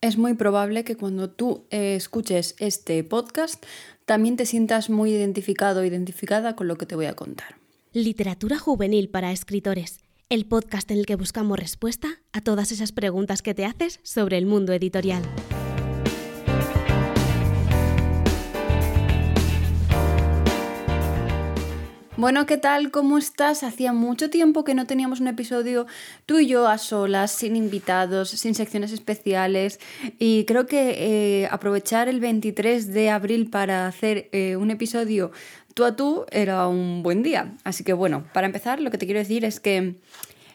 es 0.00 0.16
muy 0.16 0.34
probable 0.34 0.84
que 0.84 0.96
cuando 0.96 1.30
tú 1.30 1.66
eh, 1.70 1.94
escuches 1.96 2.54
este 2.58 3.02
podcast 3.04 3.64
también 4.04 4.36
te 4.36 4.46
sientas 4.46 4.90
muy 4.90 5.12
identificado 5.12 5.80
o 5.80 5.84
identificada 5.84 6.56
con 6.56 6.68
lo 6.68 6.78
que 6.78 6.86
te 6.86 6.94
voy 6.94 7.06
a 7.06 7.14
contar. 7.14 7.56
Literatura 7.92 8.58
juvenil 8.58 9.08
para 9.10 9.32
escritores, 9.32 9.98
el 10.28 10.46
podcast 10.46 10.90
en 10.90 10.98
el 10.98 11.06
que 11.06 11.16
buscamos 11.16 11.58
respuesta 11.58 12.08
a 12.32 12.40
todas 12.40 12.70
esas 12.70 12.92
preguntas 12.92 13.42
que 13.42 13.54
te 13.54 13.64
haces 13.64 14.00
sobre 14.02 14.38
el 14.38 14.46
mundo 14.46 14.72
editorial. 14.72 15.22
Bueno, 22.18 22.46
¿qué 22.46 22.56
tal? 22.58 22.90
¿Cómo 22.90 23.16
estás? 23.16 23.62
Hacía 23.62 23.92
mucho 23.92 24.28
tiempo 24.28 24.64
que 24.64 24.74
no 24.74 24.88
teníamos 24.88 25.20
un 25.20 25.28
episodio 25.28 25.86
tú 26.26 26.40
y 26.40 26.48
yo 26.48 26.66
a 26.66 26.76
solas, 26.76 27.30
sin 27.30 27.54
invitados, 27.54 28.30
sin 28.30 28.56
secciones 28.56 28.90
especiales. 28.90 29.78
Y 30.18 30.44
creo 30.44 30.66
que 30.66 31.42
eh, 31.42 31.48
aprovechar 31.52 32.08
el 32.08 32.18
23 32.18 32.92
de 32.92 33.10
abril 33.10 33.48
para 33.50 33.86
hacer 33.86 34.28
eh, 34.32 34.56
un 34.56 34.72
episodio 34.72 35.30
tú 35.74 35.84
a 35.84 35.94
tú 35.94 36.26
era 36.32 36.66
un 36.66 37.04
buen 37.04 37.22
día. 37.22 37.52
Así 37.62 37.84
que 37.84 37.92
bueno, 37.92 38.24
para 38.32 38.48
empezar, 38.48 38.80
lo 38.80 38.90
que 38.90 38.98
te 38.98 39.06
quiero 39.06 39.20
decir 39.20 39.44
es 39.44 39.60
que 39.60 39.94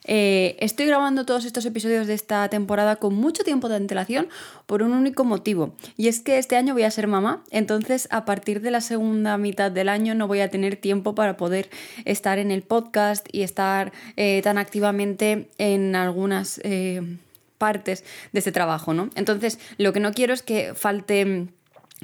eh, 0.05 0.57
estoy 0.59 0.85
grabando 0.85 1.25
todos 1.25 1.45
estos 1.45 1.65
episodios 1.65 2.07
de 2.07 2.13
esta 2.13 2.47
temporada 2.49 2.97
con 2.97 3.15
mucho 3.15 3.43
tiempo 3.43 3.69
de 3.69 3.75
antelación 3.75 4.27
por 4.65 4.83
un 4.83 4.93
único 4.93 5.23
motivo. 5.23 5.75
Y 5.97 6.07
es 6.07 6.19
que 6.19 6.37
este 6.37 6.55
año 6.55 6.73
voy 6.73 6.83
a 6.83 6.91
ser 6.91 7.07
mamá, 7.07 7.43
entonces 7.51 8.07
a 8.11 8.25
partir 8.25 8.61
de 8.61 8.71
la 8.71 8.81
segunda 8.81 9.37
mitad 9.37 9.71
del 9.71 9.89
año 9.89 10.15
no 10.15 10.27
voy 10.27 10.41
a 10.41 10.49
tener 10.49 10.75
tiempo 10.75 11.15
para 11.15 11.37
poder 11.37 11.69
estar 12.05 12.39
en 12.39 12.51
el 12.51 12.63
podcast 12.63 13.27
y 13.31 13.43
estar 13.43 13.93
eh, 14.17 14.41
tan 14.43 14.57
activamente 14.57 15.49
en 15.57 15.95
algunas 15.95 16.59
eh, 16.63 17.17
partes 17.57 18.03
de 18.31 18.39
este 18.39 18.51
trabajo, 18.51 18.93
¿no? 18.93 19.09
Entonces, 19.15 19.59
lo 19.77 19.93
que 19.93 19.99
no 19.99 20.11
quiero 20.11 20.33
es 20.33 20.43
que 20.43 20.73
falte 20.73 21.47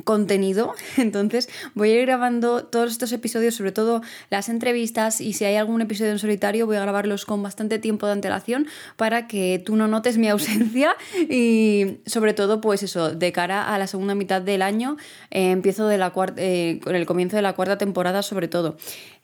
contenido. 0.03 0.73
Entonces 0.98 1.49
voy 1.76 1.91
a 1.91 1.99
ir 1.99 2.05
grabando 2.05 2.65
todos 2.65 2.91
estos 2.91 3.12
episodios, 3.12 3.55
sobre 3.55 3.71
todo 3.71 4.01
las 4.29 4.49
entrevistas 4.49 5.21
y 5.21 5.34
si 5.34 5.46
hay 5.46 5.55
algún 5.55 5.82
episodio 5.82 6.12
en 6.12 6.20
solitario 6.20 6.65
voy 6.65 6.77
a 6.77 6.82
grabarlos 6.82 7.26
con 7.26 7.41
bastante 7.43 7.79
tiempo 7.79 8.05
de 8.05 8.13
antelación 8.13 8.68
para 8.96 9.27
que 9.27 9.62
tú 9.63 9.76
no 9.76 9.88
notes 9.88 10.18
mi 10.18 10.27
ausencia 10.29 10.96
y 11.29 11.99
sobre 12.05 12.34
todo 12.34 12.62
pues 12.62 12.84
eso, 12.84 13.13
de 13.13 13.32
cara 13.32 13.73
a 13.73 13.77
la 13.77 13.88
segunda 13.88 14.15
mitad 14.15 14.41
del 14.41 14.62
año 14.62 14.98
eh, 15.32 15.51
empiezo 15.51 15.90
eh, 15.91 16.79
con 16.84 16.95
el 16.95 17.05
comienzo 17.05 17.35
de 17.35 17.41
la 17.41 17.54
cuarta 17.54 17.77
temporada 17.77 18.23
sobre 18.23 18.48
todo. 18.48 18.77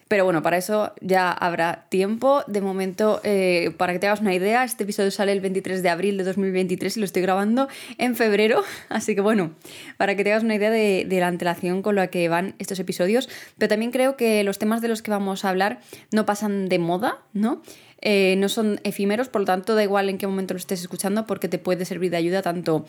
Pero 0.08 0.23
bueno, 0.23 0.44
para 0.44 0.58
eso 0.58 0.94
ya 1.02 1.31
habrá 1.31 1.88
tiempo. 1.89 2.44
De 2.45 2.61
momento, 2.61 3.22
eh, 3.23 3.72
para 3.75 3.92
que 3.92 3.98
te 3.98 4.06
hagas 4.06 4.22
una 4.22 4.36
idea, 4.36 4.64
este 4.64 4.84
episodio 4.84 5.09
sale 5.09 5.31
el 5.31 5.42
23 5.42 5.81
de 5.81 5.89
abril 5.89 6.17
de 6.17 6.23
2023 6.23 6.98
y 6.98 7.00
lo 7.00 7.06
estoy 7.06 7.23
grabando 7.23 7.67
en 7.98 8.16
febrero. 8.16 8.64
Así 8.89 9.16
que 9.16 9.22
bueno, 9.22 9.56
para 9.98 10.16
que 10.16 10.23
te 10.23 10.31
hagas 10.31 10.44
una 10.44 10.56
idea 10.56 10.70
de, 10.70 11.08
la 11.09 11.28
antelación 11.28 11.81
con 11.81 11.95
la 11.95 12.08
que 12.08 12.30
van 12.30 12.53
estos 12.59 12.80
episodios. 12.80 13.30
Pero 13.58 13.70
también 13.70 13.92
creo 13.92 14.16
que 14.16 14.44
los 14.44 14.59
temas 14.59 14.81
de 14.81 14.89
los 14.89 15.02
que 15.02 15.09
vamos 15.09 15.44
a 15.44 15.50
hablar 15.50 15.80
no 16.11 16.26
pasan 16.28 16.70
de 16.70 16.78
moda, 16.78 17.17
¿no? 17.33 17.64
Eh, 18.02 18.36
no 18.38 18.48
son 18.48 18.80
efímeros, 18.83 19.30
por 19.30 19.42
lo 19.42 19.45
tanto 19.45 19.73
da 19.73 19.81
igual 19.81 20.09
en 20.09 20.20
qué 20.20 20.28
momento 20.28 20.53
lo 20.53 20.59
estés 20.59 20.81
escuchando 20.81 21.26
porque 21.26 21.48
te 21.48 21.58
puede 21.58 21.86
servir 21.86 22.11
de 22.11 22.17
ayuda 22.17 22.44
tanto 22.44 22.86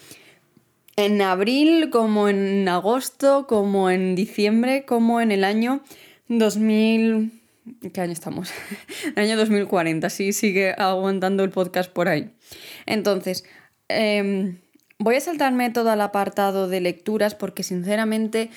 en 0.97 1.23
abril 1.23 1.89
como 1.91 2.29
en 2.29 2.69
agosto, 2.69 3.47
como 3.47 3.91
en 3.91 4.15
diciembre, 4.15 4.85
como 4.85 5.23
en 5.23 5.31
el 5.31 5.45
año 5.45 5.83
2000... 6.29 7.33
¿Qué 7.93 8.01
año 8.01 8.13
estamos? 8.13 8.53
el 9.17 9.23
año 9.25 9.37
2040, 9.37 10.09
sí, 10.11 10.33
sigue 10.33 10.73
aguantando 10.79 11.43
el 11.43 11.51
podcast 11.51 11.91
por 11.91 12.09
ahí. 12.09 12.31
Entonces, 12.87 13.45
em, 13.89 14.59
voy 14.99 15.17
a 15.17 15.21
saltarme 15.21 15.71
todo 15.71 15.93
el 15.93 16.01
apartado 16.01 16.69
de 16.69 16.81
lecturas 16.81 17.35
porque 17.35 17.65
sinceramente 17.65 18.51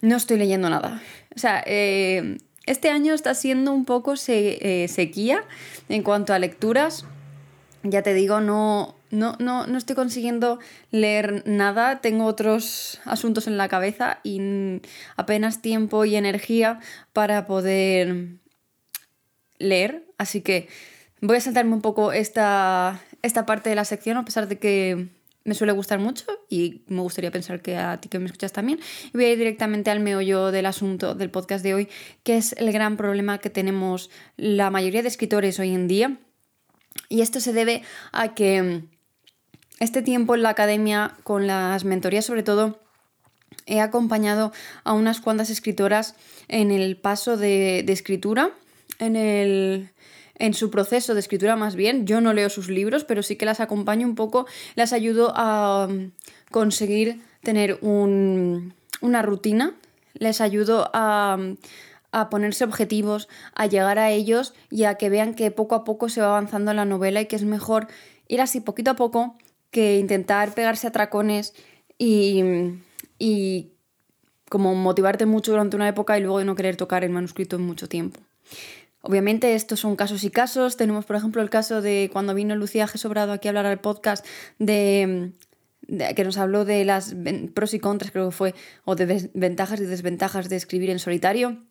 no 0.00 0.16
estoy 0.16 0.38
leyendo 0.38 0.70
nada. 0.70 1.02
O 1.36 1.38
sea, 1.38 1.62
em, 1.66 2.38
este 2.66 2.88
año 2.88 3.14
está 3.14 3.34
siendo 3.34 3.72
un 3.72 3.84
poco 3.84 4.14
eh, 4.28 4.86
sequía 4.88 5.44
en 5.88 6.02
cuanto 6.02 6.32
a 6.32 6.38
lecturas. 6.38 7.04
Ya 7.82 8.02
te 8.02 8.14
digo, 8.14 8.40
no, 8.40 8.94
no, 9.10 9.36
no, 9.38 9.66
no 9.66 9.78
estoy 9.78 9.96
consiguiendo 9.96 10.58
leer 10.90 11.42
nada, 11.46 12.00
tengo 12.00 12.26
otros 12.26 13.00
asuntos 13.04 13.46
en 13.46 13.56
la 13.56 13.68
cabeza 13.68 14.20
y 14.22 14.40
apenas 15.16 15.62
tiempo 15.62 16.04
y 16.04 16.16
energía 16.16 16.80
para 17.12 17.46
poder 17.46 18.38
leer, 19.58 20.04
así 20.18 20.40
que 20.40 20.68
voy 21.20 21.36
a 21.36 21.40
saltarme 21.40 21.74
un 21.74 21.82
poco 21.82 22.12
esta, 22.12 23.00
esta 23.22 23.46
parte 23.46 23.70
de 23.70 23.76
la 23.76 23.84
sección 23.84 24.16
a 24.16 24.24
pesar 24.24 24.48
de 24.48 24.58
que 24.58 25.08
me 25.44 25.54
suele 25.54 25.72
gustar 25.72 25.98
mucho 25.98 26.26
y 26.48 26.82
me 26.86 27.00
gustaría 27.00 27.30
pensar 27.30 27.62
que 27.62 27.76
a 27.76 27.98
ti 27.98 28.08
que 28.08 28.18
me 28.18 28.26
escuchas 28.26 28.52
también. 28.52 28.78
Voy 29.12 29.24
a 29.24 29.32
ir 29.32 29.38
directamente 29.38 29.90
al 29.90 30.00
meollo 30.00 30.50
del 30.50 30.66
asunto 30.66 31.14
del 31.14 31.30
podcast 31.30 31.64
de 31.64 31.74
hoy, 31.74 31.88
que 32.22 32.36
es 32.36 32.54
el 32.58 32.70
gran 32.72 32.96
problema 32.96 33.38
que 33.38 33.50
tenemos 33.50 34.10
la 34.36 34.70
mayoría 34.70 35.02
de 35.02 35.08
escritores 35.08 35.58
hoy 35.58 35.74
en 35.74 35.88
día. 35.88 36.18
Y 37.08 37.22
esto 37.22 37.40
se 37.40 37.52
debe 37.52 37.82
a 38.12 38.34
que 38.34 38.84
este 39.80 40.02
tiempo 40.02 40.34
en 40.34 40.42
la 40.42 40.50
academia, 40.50 41.16
con 41.24 41.46
las 41.46 41.84
mentorías 41.84 42.26
sobre 42.26 42.42
todo, 42.42 42.78
he 43.66 43.80
acompañado 43.80 44.52
a 44.84 44.92
unas 44.92 45.20
cuantas 45.20 45.50
escritoras 45.50 46.14
en 46.48 46.70
el 46.70 46.96
paso 46.96 47.36
de, 47.36 47.80
escritura, 47.88 48.50
en, 48.98 49.16
el, 49.16 49.90
en 50.36 50.54
su 50.54 50.70
proceso 50.70 51.14
de 51.14 51.20
escritura 51.20 51.56
más 51.56 51.76
bien. 51.76 52.06
Yo 52.06 52.20
no 52.20 52.34
leo 52.34 52.50
sus 52.50 52.68
libros, 52.68 53.04
pero 53.04 53.22
sí 53.22 53.36
que 53.36 53.46
las 53.46 53.60
acompaño 53.60 54.06
un 54.06 54.14
poco, 54.14 54.46
las 54.74 54.92
ayudo 54.92 55.32
a 55.34 55.86
um, 55.88 56.10
conseguir 56.50 57.22
tener 57.42 57.78
una 57.80 59.22
rutina, 59.22 59.74
les 60.12 60.42
ayudo 60.42 60.90
a, 60.92 61.38
a 62.12 62.28
ponerse 62.28 62.64
objetivos, 62.64 63.28
a 63.54 63.64
llegar 63.64 63.98
a 63.98 64.10
ellos 64.10 64.52
y 64.68 64.84
a 64.84 64.96
que 64.96 65.08
vean 65.08 65.34
que 65.34 65.50
poco 65.50 65.74
a 65.74 65.84
poco 65.84 66.10
se 66.10 66.20
va 66.20 66.26
avanzando 66.26 66.74
la 66.74 66.84
novela 66.84 67.22
y 67.22 67.26
que 67.26 67.36
es 67.36 67.44
mejor 67.44 67.88
ir 68.28 68.42
así 68.42 68.60
poquito 68.60 68.90
a 68.90 68.96
poco 68.96 69.36
que 69.70 69.98
intentar 69.98 70.54
pegarse 70.54 70.86
a 70.86 70.92
tracones 70.92 71.54
y, 71.98 72.42
y 73.18 73.72
como 74.48 74.74
motivarte 74.74 75.26
mucho 75.26 75.52
durante 75.52 75.76
una 75.76 75.88
época 75.88 76.18
y 76.18 76.22
luego 76.22 76.42
no 76.44 76.56
querer 76.56 76.76
tocar 76.76 77.04
el 77.04 77.10
manuscrito 77.10 77.56
en 77.56 77.62
mucho 77.62 77.88
tiempo. 77.88 78.20
Obviamente 79.02 79.54
estos 79.54 79.80
son 79.80 79.96
casos 79.96 80.24
y 80.24 80.30
casos. 80.30 80.76
Tenemos, 80.76 81.06
por 81.06 81.16
ejemplo, 81.16 81.40
el 81.40 81.48
caso 81.48 81.80
de 81.80 82.10
cuando 82.12 82.34
vino 82.34 82.54
Lucía 82.54 82.86
Gesobrado 82.86 83.32
aquí 83.32 83.48
a 83.48 83.50
hablar 83.50 83.66
al 83.66 83.80
podcast 83.80 84.26
de, 84.58 85.32
que 86.14 86.24
nos 86.24 86.36
habló 86.36 86.64
de 86.64 86.84
las 86.84 87.14
pros 87.54 87.72
y 87.72 87.78
contras, 87.78 88.10
creo 88.10 88.28
que 88.28 88.36
fue, 88.36 88.54
o 88.84 88.96
de 88.96 89.30
ventajas 89.32 89.80
y 89.80 89.84
desventajas 89.84 90.48
de 90.48 90.56
escribir 90.56 90.90
en 90.90 90.98
solitario. 90.98 91.62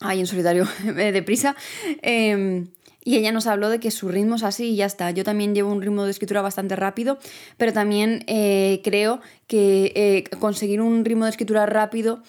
Ay, 0.00 0.20
en 0.20 0.26
solitario, 0.26 0.66
deprisa. 0.84 1.54
Eh, 2.02 2.66
y 3.04 3.16
ella 3.16 3.32
nos 3.32 3.46
habló 3.46 3.68
de 3.68 3.80
que 3.80 3.90
su 3.90 4.08
ritmo 4.08 4.36
es 4.36 4.44
así 4.44 4.70
y 4.70 4.76
ya 4.76 4.86
está. 4.86 5.10
Yo 5.10 5.24
también 5.24 5.54
llevo 5.54 5.72
un 5.72 5.82
ritmo 5.82 6.04
de 6.04 6.10
escritura 6.10 6.40
bastante 6.40 6.76
rápido, 6.76 7.18
pero 7.56 7.72
también 7.72 8.24
eh, 8.28 8.80
creo 8.84 9.20
que 9.48 9.92
eh, 9.94 10.24
conseguir 10.38 10.80
un 10.80 11.04
ritmo 11.04 11.24
de 11.24 11.30
escritura 11.30 11.66
rápido 11.66 12.22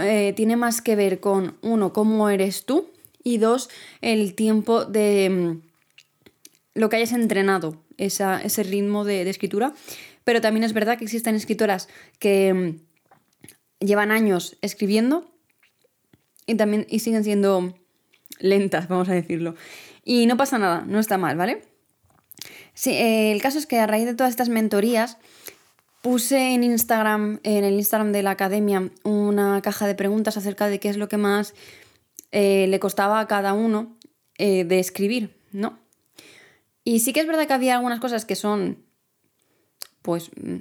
eh, 0.00 0.32
tiene 0.34 0.56
más 0.56 0.80
que 0.80 0.96
ver 0.96 1.20
con, 1.20 1.56
uno, 1.60 1.92
cómo 1.92 2.30
eres 2.30 2.64
tú 2.64 2.90
y 3.22 3.36
dos, 3.36 3.68
el 4.00 4.34
tiempo 4.34 4.86
de 4.86 5.28
mm, 5.30 6.78
lo 6.78 6.88
que 6.88 6.96
hayas 6.96 7.12
entrenado, 7.12 7.82
ese 7.98 8.62
ritmo 8.62 9.04
de, 9.04 9.28
escritura. 9.28 9.74
Pero 10.24 10.40
también 10.40 10.64
es 10.64 10.72
verdad 10.72 10.96
que 10.96 11.04
existen 11.04 11.34
escritoras 11.34 11.88
que 12.18 12.54
mm, 12.54 13.84
llevan 13.84 14.10
años 14.10 14.56
escribiendo 14.62 15.30
y 16.46 16.54
también 16.54 16.86
y 16.88 17.00
siguen 17.00 17.24
siendo 17.24 17.74
lentas, 18.38 18.88
vamos 18.88 19.10
a 19.10 19.12
decirlo. 19.12 19.54
Y 20.04 20.26
no 20.26 20.36
pasa 20.36 20.58
nada, 20.58 20.84
no 20.86 21.00
está 21.00 21.16
mal, 21.16 21.36
¿vale? 21.36 21.62
Sí, 22.74 22.90
eh, 22.90 23.32
el 23.32 23.40
caso 23.40 23.58
es 23.58 23.66
que 23.66 23.78
a 23.78 23.86
raíz 23.86 24.04
de 24.04 24.14
todas 24.14 24.30
estas 24.30 24.48
mentorías 24.48 25.16
puse 26.02 26.52
en 26.52 26.64
Instagram, 26.64 27.40
en 27.44 27.64
el 27.64 27.74
Instagram 27.74 28.12
de 28.12 28.22
la 28.22 28.32
academia, 28.32 28.90
una 29.04 29.62
caja 29.62 29.86
de 29.86 29.94
preguntas 29.94 30.36
acerca 30.36 30.66
de 30.66 30.80
qué 30.80 30.90
es 30.90 30.98
lo 30.98 31.08
que 31.08 31.16
más 31.16 31.54
eh, 32.32 32.66
le 32.68 32.80
costaba 32.80 33.20
a 33.20 33.26
cada 33.26 33.54
uno 33.54 33.96
eh, 34.36 34.64
de 34.64 34.80
escribir, 34.80 35.34
¿no? 35.52 35.78
Y 36.82 37.00
sí 37.00 37.14
que 37.14 37.20
es 37.20 37.26
verdad 37.26 37.46
que 37.46 37.54
había 37.54 37.76
algunas 37.76 38.00
cosas 38.00 38.26
que 38.26 38.34
son, 38.34 38.84
pues, 40.02 40.30
mm, 40.36 40.56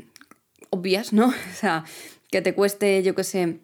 obvias, 0.70 1.12
¿no? 1.12 1.28
O 1.52 1.56
sea, 1.56 1.84
que 2.32 2.42
te 2.42 2.54
cueste, 2.54 3.04
yo 3.04 3.16
qué 3.16 3.24
sé, 3.24 3.60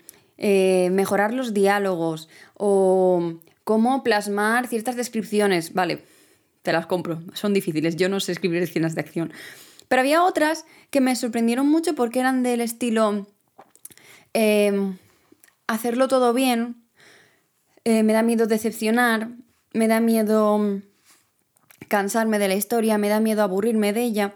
mejorar 0.91 1.33
los 1.33 1.53
diálogos 1.53 2.29
o 2.55 3.39
cómo 3.69 4.01
plasmar 4.01 4.65
ciertas 4.65 4.95
descripciones. 4.95 5.75
Vale, 5.75 6.03
te 6.63 6.73
las 6.73 6.87
compro, 6.87 7.21
son 7.33 7.53
difíciles, 7.53 7.97
yo 7.97 8.09
no 8.09 8.19
sé 8.19 8.31
escribir 8.31 8.63
escenas 8.63 8.95
de 8.95 9.01
acción. 9.01 9.31
Pero 9.87 9.99
había 9.99 10.23
otras 10.23 10.65
que 10.89 11.01
me 11.01 11.15
sorprendieron 11.15 11.69
mucho 11.69 11.93
porque 11.93 12.19
eran 12.19 12.41
del 12.41 12.61
estilo 12.61 13.27
em, 14.33 14.97
hacerlo 15.67 16.07
todo 16.07 16.33
bien, 16.33 16.77
eh, 17.83 18.01
me 18.01 18.13
da 18.13 18.23
miedo 18.23 18.47
decepcionar, 18.47 19.29
me 19.71 19.87
da 19.87 19.99
miedo 19.99 20.81
cansarme 21.89 22.39
de 22.39 22.47
la 22.47 22.55
historia, 22.55 22.97
me 22.97 23.09
da 23.09 23.19
miedo 23.19 23.43
aburrirme 23.43 23.93
de 23.93 24.01
ella. 24.01 24.33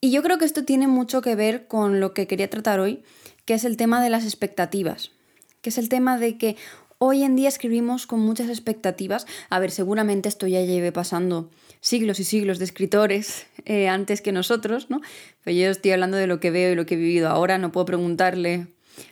Y 0.00 0.10
yo 0.10 0.24
creo 0.24 0.38
que 0.38 0.44
esto 0.44 0.64
tiene 0.64 0.88
mucho 0.88 1.22
que 1.22 1.36
ver 1.36 1.68
con 1.68 2.00
lo 2.00 2.12
que 2.14 2.26
quería 2.26 2.50
tratar 2.50 2.80
hoy, 2.80 3.04
que 3.44 3.54
es 3.54 3.64
el 3.64 3.76
tema 3.76 4.02
de 4.02 4.10
las 4.10 4.24
expectativas, 4.24 5.12
que 5.60 5.70
es 5.70 5.78
el 5.78 5.88
tema 5.88 6.18
de 6.18 6.36
que 6.36 6.56
hoy 7.04 7.22
en 7.22 7.36
día 7.36 7.48
escribimos 7.48 8.06
con 8.06 8.20
muchas 8.20 8.48
expectativas. 8.48 9.26
A 9.50 9.58
ver, 9.58 9.70
seguramente 9.70 10.28
esto 10.28 10.46
ya 10.46 10.62
lleve 10.62 10.90
pasando 10.90 11.50
siglos 11.80 12.18
y 12.18 12.24
siglos 12.24 12.58
de 12.58 12.64
escritores 12.64 13.46
eh, 13.66 13.88
antes 13.88 14.22
que 14.22 14.32
nosotros, 14.32 14.88
¿no? 14.88 15.02
Pero 15.42 15.56
yo 15.56 15.70
estoy 15.70 15.90
hablando 15.90 16.16
de 16.16 16.26
lo 16.26 16.40
que 16.40 16.50
veo 16.50 16.72
y 16.72 16.74
lo 16.74 16.86
que 16.86 16.94
he 16.94 16.96
vivido 16.96 17.28
ahora, 17.28 17.58
no 17.58 17.72
puedo 17.72 17.84
preguntarle 17.84 18.68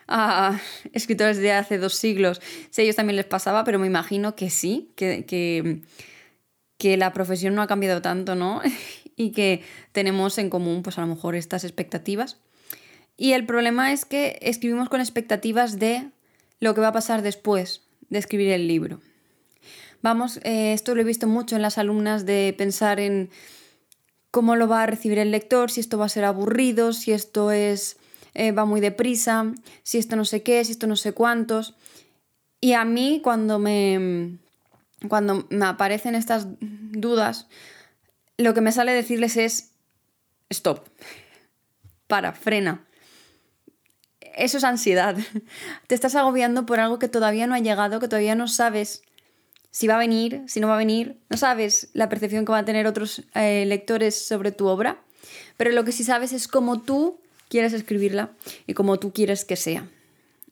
a 0.08 0.58
escritores 0.92 1.36
de 1.36 1.52
hace 1.52 1.76
dos 1.76 1.94
siglos 1.94 2.40
si 2.70 2.80
a 2.80 2.84
ellos 2.84 2.96
también 2.96 3.16
les 3.16 3.26
pasaba, 3.26 3.62
pero 3.64 3.78
me 3.78 3.88
imagino 3.88 4.36
que 4.36 4.48
sí, 4.48 4.90
que, 4.96 5.26
que, 5.26 5.82
que 6.78 6.96
la 6.96 7.12
profesión 7.12 7.54
no 7.54 7.60
ha 7.60 7.66
cambiado 7.66 8.00
tanto, 8.00 8.34
¿no? 8.34 8.62
y 9.16 9.32
que 9.32 9.62
tenemos 9.92 10.38
en 10.38 10.48
común, 10.48 10.82
pues 10.82 10.96
a 10.96 11.02
lo 11.02 11.08
mejor 11.08 11.34
estas 11.34 11.64
expectativas. 11.64 12.38
Y 13.18 13.34
el 13.34 13.44
problema 13.44 13.92
es 13.92 14.06
que 14.06 14.38
escribimos 14.40 14.88
con 14.88 15.02
expectativas 15.02 15.78
de 15.78 16.08
lo 16.62 16.74
que 16.74 16.80
va 16.80 16.88
a 16.88 16.92
pasar 16.92 17.22
después 17.22 17.82
de 18.08 18.20
escribir 18.20 18.52
el 18.52 18.68
libro. 18.68 19.00
Vamos, 20.00 20.38
eh, 20.44 20.72
esto 20.72 20.94
lo 20.94 21.00
he 21.00 21.04
visto 21.04 21.26
mucho 21.26 21.56
en 21.56 21.62
las 21.62 21.76
alumnas 21.76 22.24
de 22.24 22.54
pensar 22.56 23.00
en 23.00 23.30
cómo 24.30 24.54
lo 24.54 24.68
va 24.68 24.84
a 24.84 24.86
recibir 24.86 25.18
el 25.18 25.32
lector, 25.32 25.72
si 25.72 25.80
esto 25.80 25.98
va 25.98 26.06
a 26.06 26.08
ser 26.08 26.24
aburrido, 26.24 26.92
si 26.92 27.10
esto 27.10 27.50
es 27.50 27.96
eh, 28.34 28.52
va 28.52 28.64
muy 28.64 28.80
deprisa, 28.80 29.52
si 29.82 29.98
esto 29.98 30.14
no 30.14 30.24
sé 30.24 30.44
qué, 30.44 30.64
si 30.64 30.70
esto 30.70 30.86
no 30.86 30.94
sé 30.94 31.12
cuántos. 31.12 31.74
Y 32.60 32.74
a 32.74 32.84
mí 32.84 33.20
cuando 33.24 33.58
me 33.58 34.38
cuando 35.08 35.44
me 35.50 35.66
aparecen 35.66 36.14
estas 36.14 36.46
dudas, 36.60 37.48
lo 38.38 38.54
que 38.54 38.60
me 38.60 38.70
sale 38.70 38.92
decirles 38.92 39.36
es 39.36 39.72
stop. 40.48 40.86
Para, 42.06 42.32
frena. 42.32 42.86
Eso 44.34 44.58
es 44.58 44.64
ansiedad. 44.64 45.16
Te 45.86 45.94
estás 45.94 46.14
agobiando 46.14 46.66
por 46.66 46.80
algo 46.80 46.98
que 46.98 47.08
todavía 47.08 47.46
no 47.46 47.54
ha 47.54 47.60
llegado, 47.60 48.00
que 48.00 48.08
todavía 48.08 48.34
no 48.34 48.48
sabes 48.48 49.02
si 49.70 49.86
va 49.86 49.94
a 49.94 49.98
venir, 49.98 50.42
si 50.46 50.60
no 50.60 50.68
va 50.68 50.74
a 50.74 50.78
venir, 50.78 51.18
no 51.30 51.36
sabes 51.36 51.88
la 51.94 52.08
percepción 52.08 52.44
que 52.44 52.52
van 52.52 52.62
a 52.62 52.66
tener 52.66 52.86
otros 52.86 53.22
eh, 53.34 53.64
lectores 53.66 54.26
sobre 54.26 54.52
tu 54.52 54.66
obra, 54.66 55.00
pero 55.56 55.72
lo 55.72 55.84
que 55.84 55.92
sí 55.92 56.04
sabes 56.04 56.32
es 56.32 56.46
cómo 56.46 56.82
tú 56.82 57.18
quieres 57.48 57.72
escribirla 57.72 58.32
y 58.66 58.74
cómo 58.74 58.98
tú 58.98 59.12
quieres 59.12 59.44
que 59.46 59.56
sea. 59.56 59.88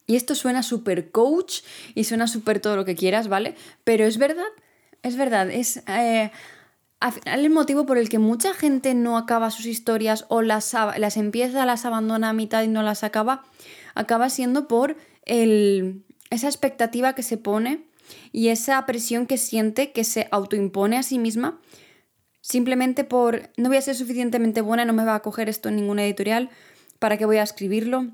Y 0.06 0.16
esto 0.16 0.34
suena 0.34 0.62
súper 0.62 1.10
coach 1.10 1.60
y 1.94 2.04
suena 2.04 2.26
súper 2.26 2.60
todo 2.60 2.76
lo 2.76 2.84
que 2.84 2.96
quieras, 2.96 3.28
¿vale? 3.28 3.54
Pero 3.84 4.06
es 4.06 4.16
verdad, 4.16 4.48
es 5.02 5.16
verdad, 5.16 5.50
es 5.50 5.82
eh, 5.86 6.32
el 7.24 7.50
motivo 7.50 7.86
por 7.86 7.98
el 7.98 8.08
que 8.08 8.18
mucha 8.18 8.52
gente 8.52 8.94
no 8.94 9.16
acaba 9.16 9.50
sus 9.50 9.66
historias 9.66 10.26
o 10.28 10.42
las, 10.42 10.74
las 10.98 11.16
empieza, 11.16 11.64
las 11.64 11.84
abandona 11.84 12.30
a 12.30 12.32
mitad 12.34 12.62
y 12.62 12.68
no 12.68 12.82
las 12.82 13.04
acaba, 13.04 13.44
acaba 13.94 14.28
siendo 14.28 14.68
por 14.68 14.96
esa 15.24 16.46
expectativa 16.46 17.14
que 17.14 17.22
se 17.22 17.38
pone 17.38 17.86
y 18.32 18.48
esa 18.48 18.84
presión 18.86 19.26
que 19.26 19.38
siente, 19.38 19.92
que 19.92 20.04
se 20.04 20.28
autoimpone 20.30 20.98
a 20.98 21.02
sí 21.02 21.18
misma, 21.18 21.60
simplemente 22.40 23.04
por 23.04 23.50
no 23.56 23.68
voy 23.68 23.78
a 23.78 23.82
ser 23.82 23.94
suficientemente 23.94 24.60
buena, 24.60 24.84
no 24.84 24.92
me 24.92 25.04
va 25.04 25.14
a 25.14 25.22
coger 25.22 25.48
esto 25.48 25.68
en 25.68 25.76
ninguna 25.76 26.04
editorial, 26.04 26.50
¿para 26.98 27.16
qué 27.16 27.24
voy 27.24 27.38
a 27.38 27.42
escribirlo? 27.42 28.08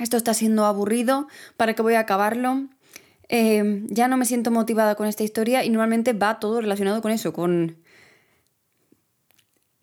Esto 0.00 0.16
está 0.16 0.34
siendo 0.34 0.64
aburrido, 0.64 1.28
¿para 1.56 1.74
qué 1.74 1.82
voy 1.82 1.94
a 1.94 2.00
acabarlo? 2.00 2.68
Eh, 3.28 3.84
ya 3.88 4.08
no 4.08 4.16
me 4.16 4.24
siento 4.24 4.50
motivada 4.50 4.94
con 4.94 5.06
esta 5.06 5.22
historia 5.22 5.64
y 5.64 5.70
normalmente 5.70 6.14
va 6.14 6.40
todo 6.40 6.60
relacionado 6.60 7.02
con 7.02 7.12
eso, 7.12 7.32
con... 7.32 7.78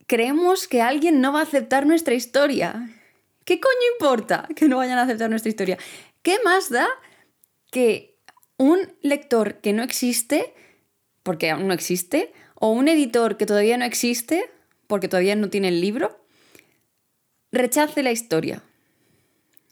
Creemos 0.08 0.68
que 0.68 0.82
alguien 0.82 1.22
no 1.22 1.34
va 1.34 1.40
a 1.40 1.44
aceptar 1.44 1.86
nuestra 1.86 2.14
historia. 2.14 2.90
¿Qué 3.44 3.60
coño 3.60 3.76
importa 3.94 4.48
que 4.56 4.68
no 4.68 4.78
vayan 4.78 4.98
a 4.98 5.04
aceptar 5.04 5.30
nuestra 5.30 5.50
historia? 5.50 5.78
¿Qué 6.22 6.38
más 6.44 6.70
da 6.70 6.88
que 7.72 8.16
un 8.58 8.94
lector 9.02 9.60
que 9.62 9.74
no 9.74 9.84
existe, 9.84 10.54
porque 11.24 11.52
aún 11.52 11.68
no 11.68 11.74
existe, 11.74 12.34
o 12.56 12.72
un 12.72 12.88
editor 12.88 13.38
que 13.38 13.46
todavía 13.46 13.78
no 13.78 13.86
existe, 13.86 14.50
porque 14.88 15.08
todavía 15.08 15.36
no 15.36 15.50
tiene 15.50 15.70
el 15.70 15.82
libro, 15.82 16.26
rechace 17.52 18.04
la 18.04 18.12
historia. 18.12 18.64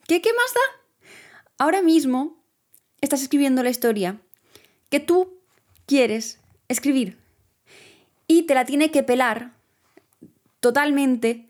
¿Qué, 0.07 0.21
qué 0.21 0.31
más 0.33 0.53
da? 0.53 1.09
Ahora 1.57 1.81
mismo 1.81 2.43
estás 3.01 3.21
escribiendo 3.21 3.63
la 3.63 3.69
historia 3.69 4.19
que 4.89 4.99
tú 4.99 5.39
quieres 5.85 6.39
escribir 6.67 7.17
y 8.27 8.43
te 8.43 8.55
la 8.55 8.65
tiene 8.65 8.91
que 8.91 9.03
pelar 9.03 9.53
totalmente 10.63 11.45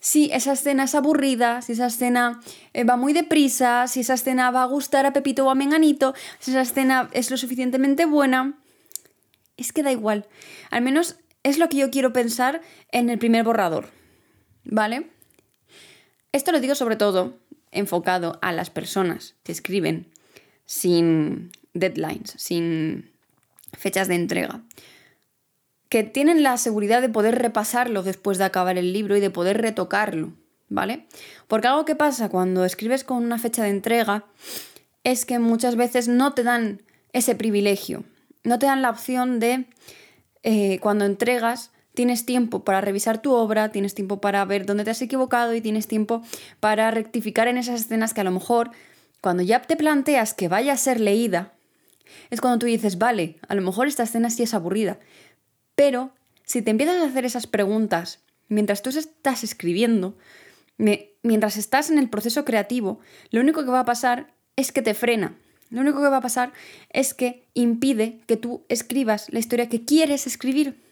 si 0.00 0.30
esa 0.32 0.52
escena 0.52 0.84
es 0.84 0.94
aburrida, 0.94 1.62
si 1.62 1.72
esa 1.72 1.86
escena 1.86 2.40
eh, 2.74 2.84
va 2.84 2.96
muy 2.96 3.12
deprisa, 3.12 3.86
si 3.86 4.00
esa 4.00 4.14
escena 4.14 4.50
va 4.50 4.62
a 4.62 4.66
gustar 4.66 5.06
a 5.06 5.12
Pepito 5.12 5.46
o 5.46 5.50
a 5.50 5.54
Menganito, 5.54 6.14
si 6.40 6.50
esa 6.50 6.62
escena 6.62 7.08
es 7.12 7.30
lo 7.30 7.36
suficientemente 7.36 8.06
buena. 8.06 8.58
Es 9.56 9.72
que 9.72 9.84
da 9.84 9.92
igual. 9.92 10.26
Al 10.70 10.82
menos 10.82 11.16
es 11.44 11.58
lo 11.58 11.68
que 11.68 11.76
yo 11.76 11.90
quiero 11.90 12.12
pensar 12.12 12.60
en 12.90 13.08
el 13.08 13.18
primer 13.18 13.44
borrador. 13.44 13.90
¿Vale? 14.64 15.10
Esto 16.32 16.50
lo 16.50 16.60
digo 16.60 16.74
sobre 16.74 16.96
todo 16.96 17.38
enfocado 17.70 18.38
a 18.42 18.52
las 18.52 18.68
personas 18.68 19.36
que 19.44 19.52
escriben 19.52 20.08
sin 20.66 21.52
deadlines, 21.72 22.34
sin 22.36 23.12
fechas 23.78 24.08
de 24.08 24.16
entrega 24.16 24.62
que 25.90 26.04
tienen 26.04 26.42
la 26.42 26.56
seguridad 26.56 27.02
de 27.02 27.08
poder 27.08 27.34
repasarlo 27.34 28.02
después 28.02 28.38
de 28.38 28.44
acabar 28.44 28.78
el 28.78 28.94
libro 28.94 29.16
y 29.16 29.20
de 29.20 29.28
poder 29.28 29.60
retocarlo, 29.60 30.32
¿vale? 30.68 31.06
Porque 31.48 31.66
algo 31.66 31.84
que 31.84 31.96
pasa 31.96 32.30
cuando 32.30 32.64
escribes 32.64 33.04
con 33.04 33.22
una 33.22 33.38
fecha 33.38 33.64
de 33.64 33.70
entrega 33.70 34.24
es 35.02 35.26
que 35.26 35.38
muchas 35.40 35.74
veces 35.74 36.06
no 36.06 36.32
te 36.32 36.44
dan 36.44 36.80
ese 37.12 37.34
privilegio, 37.34 38.04
no 38.44 38.60
te 38.60 38.66
dan 38.66 38.82
la 38.82 38.90
opción 38.90 39.40
de, 39.40 39.66
eh, 40.44 40.78
cuando 40.80 41.04
entregas, 41.04 41.72
tienes 41.92 42.24
tiempo 42.24 42.64
para 42.64 42.80
revisar 42.80 43.20
tu 43.20 43.32
obra, 43.32 43.72
tienes 43.72 43.96
tiempo 43.96 44.20
para 44.20 44.44
ver 44.44 44.66
dónde 44.66 44.84
te 44.84 44.90
has 44.90 45.02
equivocado 45.02 45.54
y 45.54 45.60
tienes 45.60 45.88
tiempo 45.88 46.22
para 46.60 46.92
rectificar 46.92 47.48
en 47.48 47.58
esas 47.58 47.80
escenas 47.80 48.14
que 48.14 48.20
a 48.20 48.24
lo 48.24 48.30
mejor, 48.30 48.70
cuando 49.20 49.42
ya 49.42 49.60
te 49.60 49.76
planteas 49.76 50.34
que 50.34 50.46
vaya 50.46 50.72
a 50.72 50.76
ser 50.76 51.00
leída, 51.00 51.52
es 52.30 52.40
cuando 52.40 52.60
tú 52.60 52.66
dices, 52.66 52.96
vale, 52.98 53.38
a 53.48 53.56
lo 53.56 53.62
mejor 53.62 53.88
esta 53.88 54.04
escena 54.04 54.30
sí 54.30 54.44
es 54.44 54.54
aburrida, 54.54 54.98
pero 55.80 56.10
si 56.44 56.60
te 56.60 56.72
empiezas 56.72 57.00
a 57.00 57.06
hacer 57.06 57.24
esas 57.24 57.46
preguntas 57.46 58.20
mientras 58.48 58.82
tú 58.82 58.90
estás 58.90 59.42
escribiendo, 59.42 60.14
mientras 61.22 61.56
estás 61.56 61.88
en 61.88 61.96
el 61.96 62.10
proceso 62.10 62.44
creativo, 62.44 63.00
lo 63.30 63.40
único 63.40 63.64
que 63.64 63.70
va 63.70 63.80
a 63.80 63.86
pasar 63.86 64.34
es 64.56 64.72
que 64.72 64.82
te 64.82 64.92
frena. 64.92 65.38
Lo 65.70 65.80
único 65.80 66.02
que 66.02 66.10
va 66.10 66.18
a 66.18 66.20
pasar 66.20 66.52
es 66.90 67.14
que 67.14 67.46
impide 67.54 68.20
que 68.26 68.36
tú 68.36 68.62
escribas 68.68 69.28
la 69.30 69.38
historia 69.38 69.70
que 69.70 69.86
quieres 69.86 70.26
escribir. 70.26 70.82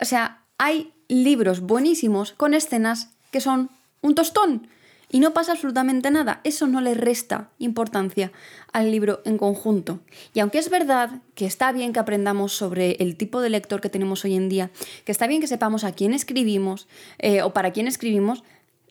O 0.00 0.06
sea, 0.06 0.46
hay 0.56 0.94
libros 1.08 1.60
buenísimos 1.60 2.32
con 2.32 2.54
escenas 2.54 3.10
que 3.32 3.42
son 3.42 3.68
un 4.00 4.14
tostón, 4.14 4.66
y 5.12 5.20
no 5.20 5.34
pasa 5.34 5.52
absolutamente 5.52 6.10
nada. 6.10 6.40
Eso 6.42 6.66
no 6.66 6.80
le 6.80 6.94
resta 6.94 7.50
importancia 7.58 8.32
al 8.72 8.90
libro 8.90 9.20
en 9.26 9.36
conjunto. 9.36 10.00
Y 10.32 10.40
aunque 10.40 10.58
es 10.58 10.70
verdad 10.70 11.20
que 11.34 11.44
está 11.44 11.70
bien 11.70 11.92
que 11.92 12.00
aprendamos 12.00 12.54
sobre 12.54 12.92
el 12.92 13.16
tipo 13.16 13.42
de 13.42 13.50
lector 13.50 13.82
que 13.82 13.90
tenemos 13.90 14.24
hoy 14.24 14.34
en 14.34 14.48
día, 14.48 14.70
que 15.04 15.12
está 15.12 15.26
bien 15.26 15.42
que 15.42 15.46
sepamos 15.46 15.84
a 15.84 15.92
quién 15.92 16.14
escribimos 16.14 16.88
eh, 17.18 17.42
o 17.42 17.52
para 17.52 17.72
quién 17.72 17.86
escribimos, 17.86 18.42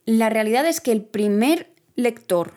la 0.05 0.29
realidad 0.29 0.65
es 0.67 0.79
que 0.79 0.91
el 0.91 1.01
primer 1.01 1.73
lector 1.95 2.53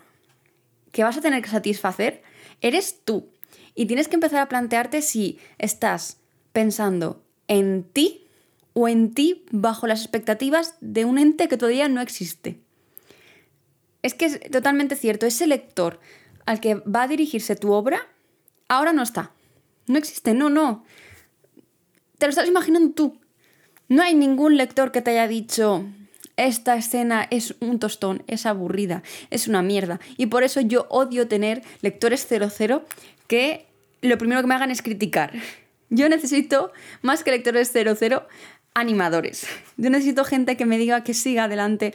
que 0.92 1.02
vas 1.02 1.16
a 1.16 1.22
tener 1.22 1.42
que 1.42 1.48
satisfacer 1.48 2.22
eres 2.60 3.00
tú. 3.04 3.30
Y 3.74 3.86
tienes 3.86 4.08
que 4.08 4.14
empezar 4.14 4.40
a 4.40 4.48
plantearte 4.48 5.00
si 5.00 5.38
estás 5.58 6.18
pensando 6.52 7.24
en 7.48 7.82
ti 7.82 8.26
o 8.74 8.88
en 8.88 9.14
ti 9.14 9.46
bajo 9.50 9.86
las 9.86 10.02
expectativas 10.02 10.74
de 10.82 11.06
un 11.06 11.16
ente 11.16 11.48
que 11.48 11.56
todavía 11.56 11.88
no 11.88 12.02
existe. 12.02 12.63
Es 14.04 14.12
que 14.12 14.26
es 14.26 14.38
totalmente 14.50 14.96
cierto, 14.96 15.24
ese 15.24 15.46
lector 15.46 15.98
al 16.44 16.60
que 16.60 16.74
va 16.74 17.04
a 17.04 17.08
dirigirse 17.08 17.56
tu 17.56 17.72
obra, 17.72 18.06
ahora 18.68 18.92
no 18.92 19.02
está. 19.02 19.30
No 19.86 19.96
existe, 19.96 20.34
no, 20.34 20.50
no. 20.50 20.84
Te 22.18 22.26
lo 22.26 22.30
estás 22.30 22.46
imaginando 22.46 22.92
tú. 22.92 23.18
No 23.88 24.02
hay 24.02 24.14
ningún 24.14 24.58
lector 24.58 24.92
que 24.92 25.00
te 25.00 25.12
haya 25.12 25.26
dicho, 25.26 25.86
esta 26.36 26.76
escena 26.76 27.26
es 27.30 27.54
un 27.60 27.78
tostón, 27.78 28.24
es 28.26 28.44
aburrida, 28.44 29.02
es 29.30 29.48
una 29.48 29.62
mierda. 29.62 30.00
Y 30.18 30.26
por 30.26 30.42
eso 30.42 30.60
yo 30.60 30.86
odio 30.90 31.26
tener 31.26 31.62
lectores 31.80 32.26
00 32.28 32.84
que 33.26 33.64
lo 34.02 34.18
primero 34.18 34.42
que 34.42 34.46
me 34.48 34.54
hagan 34.54 34.70
es 34.70 34.82
criticar. 34.82 35.32
Yo 35.88 36.10
necesito, 36.10 36.72
más 37.00 37.24
que 37.24 37.30
lectores 37.30 37.72
00, 37.72 38.28
animadores. 38.74 39.46
Yo 39.78 39.88
necesito 39.88 40.24
gente 40.24 40.58
que 40.58 40.66
me 40.66 40.76
diga 40.76 41.04
que 41.04 41.14
siga 41.14 41.44
adelante, 41.44 41.94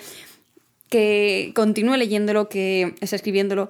que 0.90 1.52
continúe 1.56 1.98
leyéndolo, 1.98 2.50
que 2.50 2.96
esté 3.00 3.16
escribiéndolo, 3.16 3.70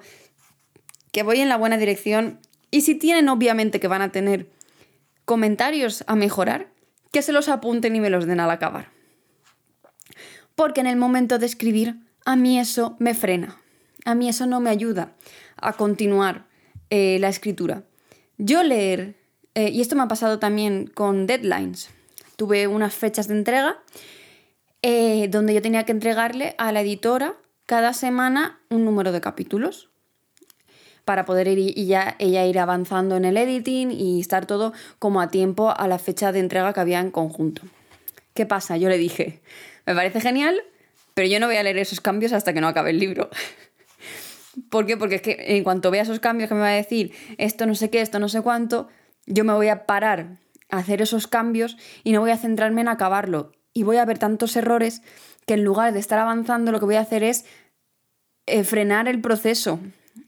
que 1.11 1.23
voy 1.23 1.39
en 1.39 1.49
la 1.49 1.57
buena 1.57 1.77
dirección. 1.77 2.39
Y 2.71 2.81
si 2.81 2.95
tienen, 2.95 3.29
obviamente, 3.29 3.79
que 3.79 3.88
van 3.88 4.01
a 4.01 4.11
tener 4.11 4.47
comentarios 5.25 6.03
a 6.07 6.15
mejorar, 6.15 6.71
que 7.11 7.21
se 7.21 7.33
los 7.33 7.49
apunten 7.49 7.95
y 7.95 7.99
me 7.99 8.09
los 8.09 8.25
den 8.25 8.39
al 8.39 8.51
acabar. 8.51 8.89
porque 10.55 10.81
en 10.81 10.88
el 10.88 10.97
momento 10.97 11.39
de 11.39 11.45
escribir 11.45 11.95
a 12.25 12.35
mí 12.35 12.59
eso 12.59 12.97
me 12.99 13.13
frena, 13.13 13.61
a 14.03 14.13
mí 14.13 14.27
eso 14.27 14.45
no 14.45 14.59
me 14.59 14.69
ayuda 14.69 15.15
a 15.55 15.71
continuar 15.73 16.47
eh, 16.89 17.17
la 17.21 17.29
escritura. 17.29 17.83
Yo 18.38 18.61
leer, 18.63 19.15
eh, 19.55 19.69
y 19.69 19.79
esto 19.79 19.95
me 19.95 20.03
ha 20.03 20.09
pasado 20.09 20.38
también 20.38 20.88
con 20.88 21.27
deadlines, 21.27 21.89
tuve 22.35 22.67
unas 22.67 22.93
fechas 22.93 23.29
de 23.29 23.35
entrega 23.35 23.81
eh, 24.81 25.27
donde 25.29 25.53
yo 25.53 25.62
tenía 25.62 25.83
que 25.83 25.91
entregarle 25.91 26.55
a 26.57 26.71
la 26.71 26.81
editora 26.81 27.36
cada 27.65 27.93
semana 27.93 28.59
un 28.69 28.86
número 28.86 29.12
de 29.12 29.21
capítulos 29.21 29.89
para 31.05 31.25
poder 31.25 31.48
ir 31.48 31.77
y 31.77 31.88
ya 31.88 32.15
ella 32.19 32.45
ir 32.45 32.59
avanzando 32.59 33.15
en 33.15 33.25
el 33.25 33.36
editing 33.36 33.91
y 33.91 34.19
estar 34.19 34.45
todo 34.45 34.74
como 35.00 35.21
a 35.21 35.29
tiempo 35.29 35.71
a 35.75 35.88
la 35.88 35.98
fecha 35.98 36.31
de 36.31 36.39
entrega 36.39 36.71
que 36.71 36.79
había 36.79 37.00
en 37.00 37.12
conjunto. 37.12 37.63
¿Qué 38.33 38.45
pasa? 38.45 38.77
Yo 38.77 38.89
le 38.89 38.98
dije, 38.98 39.41
me 39.86 39.95
parece 39.95 40.21
genial, 40.21 40.62
pero 41.15 41.27
yo 41.27 41.39
no 41.39 41.48
voy 41.48 41.57
a 41.57 41.63
leer 41.63 41.79
esos 41.79 42.00
cambios 42.00 42.31
hasta 42.31 42.53
que 42.53 42.62
no 42.62 42.67
acabe 42.67 42.91
el 42.91 43.00
libro. 43.00 43.29
¿Por 44.69 44.86
qué? 44.86 44.98
Porque 44.98 45.15
es 45.15 45.21
que 45.21 45.36
en 45.57 45.63
cuanto 45.63 45.89
vea 45.91 46.03
esos 46.03 46.19
cambios 46.19 46.48
que 46.48 46.55
me 46.55 46.62
va 46.62 46.69
a 46.69 46.74
decir 46.74 47.12
esto 47.38 47.65
no 47.65 47.75
sé 47.75 47.89
qué, 47.89 48.01
esto 48.01 48.19
no 48.19 48.29
sé 48.29 48.41
cuánto, 48.41 48.88
yo 49.25 49.43
me 49.43 49.53
voy 49.53 49.69
a 49.69 49.86
parar 49.86 50.38
a 50.69 50.77
hacer 50.77 51.01
esos 51.01 51.27
cambios 51.27 51.75
y 52.03 52.12
no 52.12 52.21
voy 52.21 52.31
a 52.31 52.38
centrarme 52.38 52.81
en 52.81 52.88
acabarlo. 52.88 53.51
Y 53.79 53.83
voy 53.83 53.95
a 53.95 54.03
ver 54.03 54.17
tantos 54.17 54.57
errores 54.57 55.01
que 55.48 55.53
en 55.53 55.63
lugar 55.63 55.93
de 55.93 56.00
estar 56.00 56.19
avanzando 56.19 56.74
lo 56.74 56.79
que 56.79 56.86
voy 56.86 56.95
a 56.95 57.00
hacer 57.00 57.24
es 57.24 57.45
eh, 58.45 58.65
frenar 58.65 59.07
el 59.07 59.21
proceso. 59.21 59.79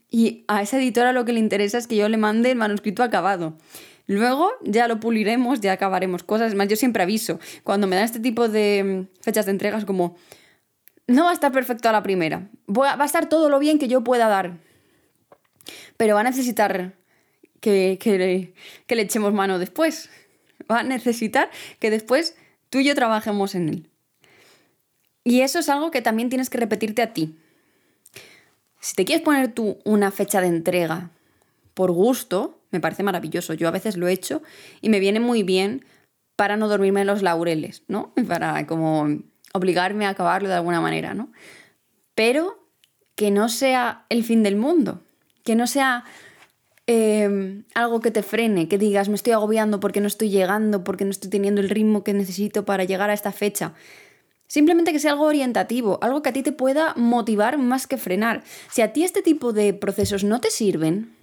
Y 0.09 0.45
a 0.47 0.61
esa 0.61 0.77
editora 0.77 1.11
lo 1.11 1.25
que 1.25 1.33
le 1.33 1.41
interesa 1.41 1.77
es 1.77 1.85
que 1.85 1.97
yo 1.97 2.07
le 2.07 2.15
mande 2.15 2.49
el 2.49 2.57
manuscrito 2.57 3.03
acabado. 3.03 3.57
Luego 4.07 4.51
ya 4.63 4.87
lo 4.87 5.01
puliremos, 5.01 5.59
ya 5.59 5.73
acabaremos 5.73 6.23
cosas. 6.23 6.53
Es 6.53 6.55
más, 6.55 6.69
yo 6.69 6.77
siempre 6.77 7.03
aviso. 7.03 7.41
Cuando 7.65 7.87
me 7.87 7.97
dan 7.97 8.05
este 8.05 8.21
tipo 8.21 8.47
de 8.47 9.07
mm, 9.11 9.21
fechas 9.21 9.45
de 9.47 9.51
entregas, 9.51 9.83
como 9.83 10.15
no 11.07 11.25
va 11.25 11.31
a 11.31 11.33
estar 11.33 11.51
perfecto 11.51 11.89
a 11.89 11.91
la 11.91 12.03
primera. 12.03 12.47
va 12.69 12.93
a 12.93 13.05
estar 13.05 13.27
todo 13.27 13.49
lo 13.49 13.59
bien 13.59 13.79
que 13.79 13.89
yo 13.89 14.01
pueda 14.01 14.29
dar. 14.29 14.59
Pero 15.97 16.15
va 16.15 16.21
a 16.21 16.23
necesitar 16.23 16.93
que, 17.59 17.99
que 17.99 18.95
le 18.95 19.01
echemos 19.01 19.33
mano 19.33 19.59
después. 19.59 20.09
Va 20.71 20.79
a 20.79 20.83
necesitar 20.83 21.49
que 21.79 21.89
después 21.89 22.37
tú 22.71 22.79
y 22.79 22.85
yo 22.85 22.95
trabajemos 22.95 23.53
en 23.53 23.69
él. 23.69 23.89
Y 25.23 25.41
eso 25.41 25.59
es 25.59 25.69
algo 25.69 25.91
que 25.91 26.01
también 26.01 26.29
tienes 26.29 26.49
que 26.49 26.57
repetirte 26.57 27.03
a 27.03 27.13
ti. 27.13 27.37
Si 28.79 28.95
te 28.95 29.05
quieres 29.05 29.23
poner 29.23 29.53
tú 29.53 29.77
una 29.85 30.09
fecha 30.09 30.41
de 30.41 30.47
entrega 30.47 31.11
por 31.75 31.91
gusto, 31.91 32.59
me 32.71 32.79
parece 32.79 33.03
maravilloso. 33.03 33.53
Yo 33.53 33.67
a 33.67 33.71
veces 33.71 33.97
lo 33.97 34.07
he 34.07 34.13
hecho 34.13 34.41
y 34.81 34.89
me 34.89 34.99
viene 34.99 35.19
muy 35.19 35.43
bien 35.43 35.85
para 36.35 36.57
no 36.57 36.67
dormirme 36.67 37.01
en 37.01 37.07
los 37.07 37.21
laureles, 37.21 37.83
¿no? 37.87 38.13
Para 38.27 38.65
como 38.65 39.19
obligarme 39.53 40.07
a 40.07 40.09
acabarlo 40.09 40.49
de 40.49 40.55
alguna 40.55 40.81
manera, 40.81 41.13
¿no? 41.13 41.31
Pero 42.15 42.67
que 43.15 43.29
no 43.29 43.49
sea 43.49 44.05
el 44.09 44.23
fin 44.23 44.41
del 44.41 44.55
mundo, 44.55 45.03
que 45.43 45.55
no 45.55 45.67
sea 45.67 46.05
em, 46.91 47.63
algo 47.73 47.99
que 48.01 48.11
te 48.11 48.23
frene, 48.23 48.67
que 48.67 48.77
digas 48.77 49.07
me 49.09 49.15
estoy 49.15 49.33
agobiando 49.33 49.79
porque 49.79 50.01
no 50.01 50.07
estoy 50.07 50.29
llegando, 50.29 50.83
porque 50.83 51.05
no 51.05 51.11
estoy 51.11 51.29
teniendo 51.29 51.61
el 51.61 51.69
ritmo 51.69 52.03
que 52.03 52.13
necesito 52.13 52.65
para 52.65 52.83
llegar 52.83 53.09
a 53.09 53.13
esta 53.13 53.31
fecha. 53.31 53.73
Simplemente 54.47 54.91
que 54.91 54.99
sea 54.99 55.11
algo 55.11 55.25
orientativo, 55.25 55.99
algo 56.01 56.21
que 56.21 56.29
a 56.29 56.33
ti 56.33 56.43
te 56.43 56.51
pueda 56.51 56.93
motivar 56.97 57.57
más 57.57 57.87
que 57.87 57.97
frenar. 57.97 58.43
Si 58.69 58.81
a 58.81 58.91
ti 58.91 59.03
este 59.03 59.21
tipo 59.21 59.53
de 59.53 59.73
procesos 59.73 60.23
no 60.23 60.41
te 60.41 60.51
sirven, 60.51 61.15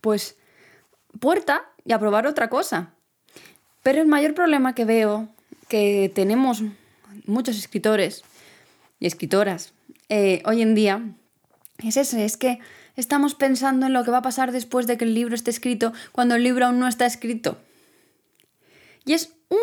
pues 0.00 0.36
puerta 1.20 1.70
y 1.84 1.92
a 1.92 1.98
probar 1.98 2.26
otra 2.26 2.48
cosa. 2.48 2.94
Pero 3.82 4.00
el 4.00 4.08
mayor 4.08 4.34
problema 4.34 4.74
que 4.74 4.84
veo 4.84 5.28
que 5.68 6.10
tenemos 6.14 6.64
muchos 7.26 7.56
escritores 7.56 8.24
y 8.98 9.06
escritoras 9.06 9.72
eh, 10.08 10.42
hoy 10.44 10.62
en 10.62 10.74
día 10.74 11.02
es 11.84 11.96
ese, 11.96 12.24
es 12.24 12.36
que 12.36 12.58
estamos 12.96 13.34
pensando 13.34 13.86
en 13.86 13.92
lo 13.92 14.04
que 14.04 14.10
va 14.10 14.18
a 14.18 14.22
pasar 14.22 14.52
después 14.52 14.86
de 14.86 14.96
que 14.96 15.04
el 15.04 15.14
libro 15.14 15.34
esté 15.34 15.50
escrito 15.50 15.92
cuando 16.12 16.34
el 16.34 16.42
libro 16.42 16.66
aún 16.66 16.78
no 16.78 16.88
está 16.88 17.06
escrito. 17.06 17.58
Y 19.04 19.12
es 19.12 19.32
un 19.48 19.58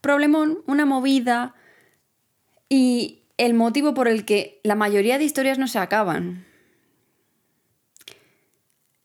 problemón, 0.00 0.62
una 0.66 0.86
movida 0.86 1.54
y 2.68 3.22
el 3.36 3.54
motivo 3.54 3.94
por 3.94 4.08
el 4.08 4.24
que 4.24 4.60
la 4.62 4.74
mayoría 4.74 5.18
de 5.18 5.24
historias 5.24 5.58
no 5.58 5.68
se 5.68 5.78
acaban. 5.78 6.44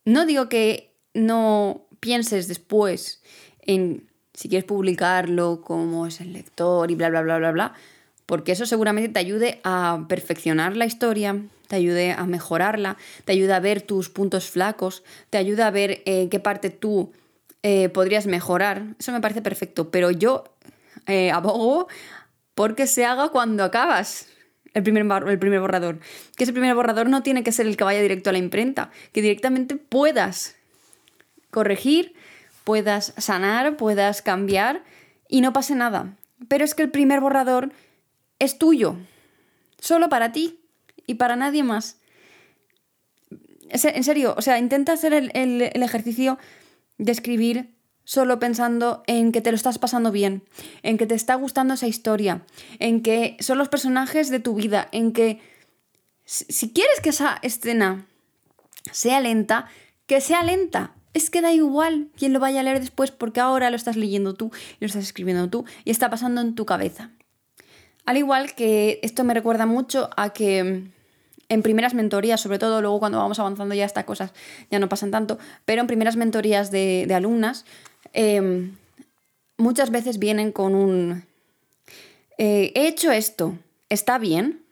No 0.05 0.25
digo 0.25 0.49
que 0.49 0.93
no 1.13 1.87
pienses 1.99 2.47
después 2.47 3.23
en 3.61 4.09
si 4.33 4.49
quieres 4.49 4.65
publicarlo, 4.65 5.61
cómo 5.61 6.07
es 6.07 6.19
el 6.19 6.33
lector 6.33 6.89
y 6.91 6.95
bla, 6.95 7.09
bla, 7.09 7.21
bla, 7.21 7.37
bla, 7.37 7.51
bla, 7.51 7.73
porque 8.25 8.53
eso 8.53 8.65
seguramente 8.65 9.09
te 9.09 9.19
ayude 9.19 9.61
a 9.63 10.05
perfeccionar 10.09 10.75
la 10.75 10.85
historia, 10.85 11.39
te 11.73 11.77
ayude 11.77 12.11
a 12.11 12.27
mejorarla, 12.27 12.97
te 13.25 13.31
ayuda 13.31 13.55
a 13.55 13.59
ver 13.59 13.81
tus 13.81 14.07
puntos 14.07 14.51
flacos, 14.51 15.03
te 15.31 15.39
ayuda 15.39 15.65
a 15.65 15.71
ver 15.71 16.03
eh, 16.05 16.27
qué 16.29 16.39
parte 16.39 16.69
tú 16.69 17.11
eh, 17.63 17.89
podrías 17.89 18.27
mejorar. 18.27 18.83
Eso 18.99 19.11
me 19.11 19.21
parece 19.21 19.41
perfecto, 19.41 19.89
pero 19.89 20.11
yo 20.11 20.43
eh, 21.07 21.31
abogo 21.31 21.87
porque 22.53 22.85
se 22.85 23.05
haga 23.05 23.29
cuando 23.29 23.63
acabas 23.63 24.27
el 24.75 24.83
primer, 24.83 25.07
el 25.27 25.39
primer 25.39 25.61
borrador. 25.61 25.99
Que 26.37 26.43
ese 26.43 26.53
primer 26.53 26.75
borrador 26.75 27.09
no 27.09 27.23
tiene 27.23 27.41
que 27.43 27.51
ser 27.51 27.65
el 27.65 27.75
que 27.75 27.83
vaya 27.83 28.03
directo 28.03 28.29
a 28.29 28.33
la 28.33 28.39
imprenta, 28.39 28.91
que 29.11 29.23
directamente 29.23 29.75
puedas 29.75 30.55
corregir 31.49 32.13
puedas 32.65 33.15
sanar, 33.17 33.77
puedas 33.77 34.21
cambiar 34.21 34.83
y 35.27 35.41
no 35.41 35.53
pase 35.53 35.73
nada. 35.73 36.17
Pero 36.47 36.65
es 36.65 36.75
que 36.75 36.83
el 36.83 36.91
primer 36.91 37.19
borrador 37.19 37.71
es 38.37 38.59
tuyo, 38.59 38.95
solo 39.79 40.07
para 40.07 40.31
ti 40.31 40.59
y 41.07 41.15
para 41.15 41.35
nadie 41.35 41.63
más. 41.63 41.97
En 43.69 44.03
serio, 44.03 44.35
o 44.37 44.41
sea, 44.41 44.59
intenta 44.59 44.93
hacer 44.93 45.13
el, 45.13 45.31
el 45.33 45.83
ejercicio 45.83 46.37
de 46.97 47.11
escribir 47.11 47.73
solo 48.03 48.39
pensando 48.39 49.03
en 49.07 49.31
que 49.31 49.41
te 49.41 49.51
lo 49.51 49.55
estás 49.55 49.79
pasando 49.79 50.11
bien, 50.11 50.43
en 50.83 50.97
que 50.97 51.07
te 51.07 51.15
está 51.15 51.35
gustando 51.35 51.73
esa 51.73 51.87
historia, 51.87 52.43
en 52.79 53.01
que 53.01 53.37
son 53.39 53.57
los 53.57 53.69
personajes 53.69 54.29
de 54.29 54.39
tu 54.39 54.55
vida, 54.55 54.89
en 54.91 55.13
que 55.13 55.39
si 56.25 56.71
quieres 56.71 56.99
que 57.01 57.09
esa 57.09 57.39
escena 57.41 58.05
sea 58.91 59.21
lenta, 59.21 59.67
que 60.05 60.21
sea 60.21 60.43
lenta, 60.43 60.93
es 61.13 61.29
que 61.29 61.41
da 61.41 61.53
igual 61.53 62.09
quién 62.17 62.33
lo 62.33 62.39
vaya 62.39 62.61
a 62.61 62.63
leer 62.63 62.79
después 62.79 63.11
porque 63.11 63.39
ahora 63.39 63.69
lo 63.69 63.75
estás 63.75 63.95
leyendo 63.95 64.33
tú 64.33 64.51
y 64.73 64.77
lo 64.81 64.87
estás 64.87 65.03
escribiendo 65.03 65.49
tú 65.49 65.65
y 65.85 65.91
está 65.91 66.09
pasando 66.09 66.41
en 66.41 66.55
tu 66.55 66.65
cabeza. 66.65 67.11
Al 68.05 68.17
igual 68.17 68.55
que 68.55 68.99
esto 69.03 69.23
me 69.23 69.33
recuerda 69.33 69.65
mucho 69.65 70.09
a 70.17 70.33
que 70.33 70.89
en 71.53 71.61
primeras 71.61 71.93
mentorías, 71.93 72.41
sobre 72.41 72.59
todo 72.59 72.81
luego 72.81 72.99
cuando 72.99 73.19
vamos 73.19 73.39
avanzando 73.39 73.75
ya 73.75 73.85
estas 73.85 74.05
cosas 74.05 74.33
ya 74.71 74.79
no 74.79 74.89
pasan 74.89 75.11
tanto, 75.11 75.37
pero 75.65 75.81
en 75.81 75.87
primeras 75.87 76.15
mentorías 76.15 76.71
de, 76.71 77.07
alumnas 77.13 77.65
em, 78.13 78.75
muchas 79.57 79.91
veces 79.91 80.19
vienen 80.19 80.51
con 80.51 80.73
un 80.73 81.23
eh, 82.37 82.71
he 82.75 82.87
hecho 82.87 83.11
esto, 83.11 83.57
¿está 83.89 84.17
bien? 84.17 84.63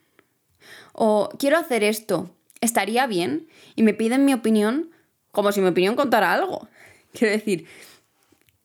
O 0.94 1.30
quiero 1.38 1.58
hacer 1.58 1.84
esto, 1.84 2.32
¿estaría 2.60 3.06
bien? 3.08 3.48
Y 3.76 3.84
me 3.84 3.94
piden 3.94 4.26
mi 4.26 4.34
opinión 4.34 4.90
como 5.32 5.52
si 5.52 5.62
mi 5.62 5.68
opinión 5.68 5.96
contara 5.96 6.34
algo. 6.34 6.68
Quiero 7.14 7.34
decir, 7.34 7.66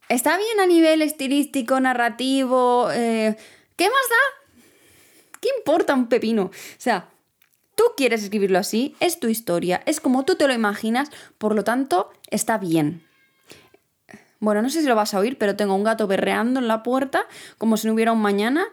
está 0.09 0.37
bien 0.37 0.61
a 0.61 0.67
nivel 0.67 1.03
estilístico, 1.03 1.79
narrativo. 1.81 2.91
Eh, 2.91 3.37
¿Qué 3.77 3.85
más 3.85 4.09
da? 4.09 4.61
¿Qué 5.41 5.49
importa 5.59 5.95
un 5.95 6.09
pepino? 6.09 6.45
O 6.45 6.51
sea, 6.79 7.09
quieres 7.97 8.23
escribirlo 8.23 8.59
así, 8.59 8.95
es 9.01 9.19
tu 9.19 9.29
historia, 9.29 9.83
es 9.87 10.01
como 10.01 10.25
tú 10.25 10.37
te 10.37 10.47
lo 10.47 10.55
imaginas, 10.55 11.11
por 11.39 11.55
lo 11.55 11.65
tanto, 11.65 12.11
está 12.31 12.59
bien. 12.59 13.03
Bueno, 14.39 14.63
no 14.63 14.71
sé 14.71 14.83
si 14.83 14.87
lo 14.87 14.95
vas 14.95 15.15
a 15.15 15.19
oír, 15.19 15.39
pero 15.39 15.57
tengo 15.57 15.75
un 15.75 15.85
gato 15.85 16.07
berreando 16.07 16.61
en 16.61 16.69
la 16.69 16.83
puerta 16.83 17.27
como 17.59 17.77
si 17.77 17.87
no 17.87 17.95
hubiera 17.95 18.13
un 18.13 18.21
mañana. 18.21 18.67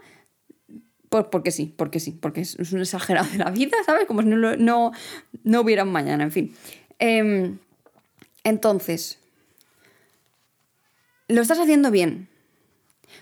Porque 1.10 1.52
sí, 1.52 1.74
porque 1.78 2.00
sí, 2.00 2.12
porque 2.12 2.42
es 2.42 2.56
un 2.74 2.82
exagerado 2.82 3.30
de 3.32 3.38
la 3.38 3.52
vida, 3.52 3.78
¿sabes? 3.86 4.06
Como 4.06 4.24
si 4.24 4.28
no, 4.28 4.56
no, 4.58 4.92
no 5.44 5.62
hubiera 5.62 5.84
un 5.84 5.92
mañana, 5.92 6.24
en 6.24 6.32
fin. 6.32 6.56
Eh, 7.00 7.56
entonces, 8.44 9.20
lo 11.28 11.42
estás 11.42 11.60
haciendo 11.60 11.92
bien. 11.92 12.30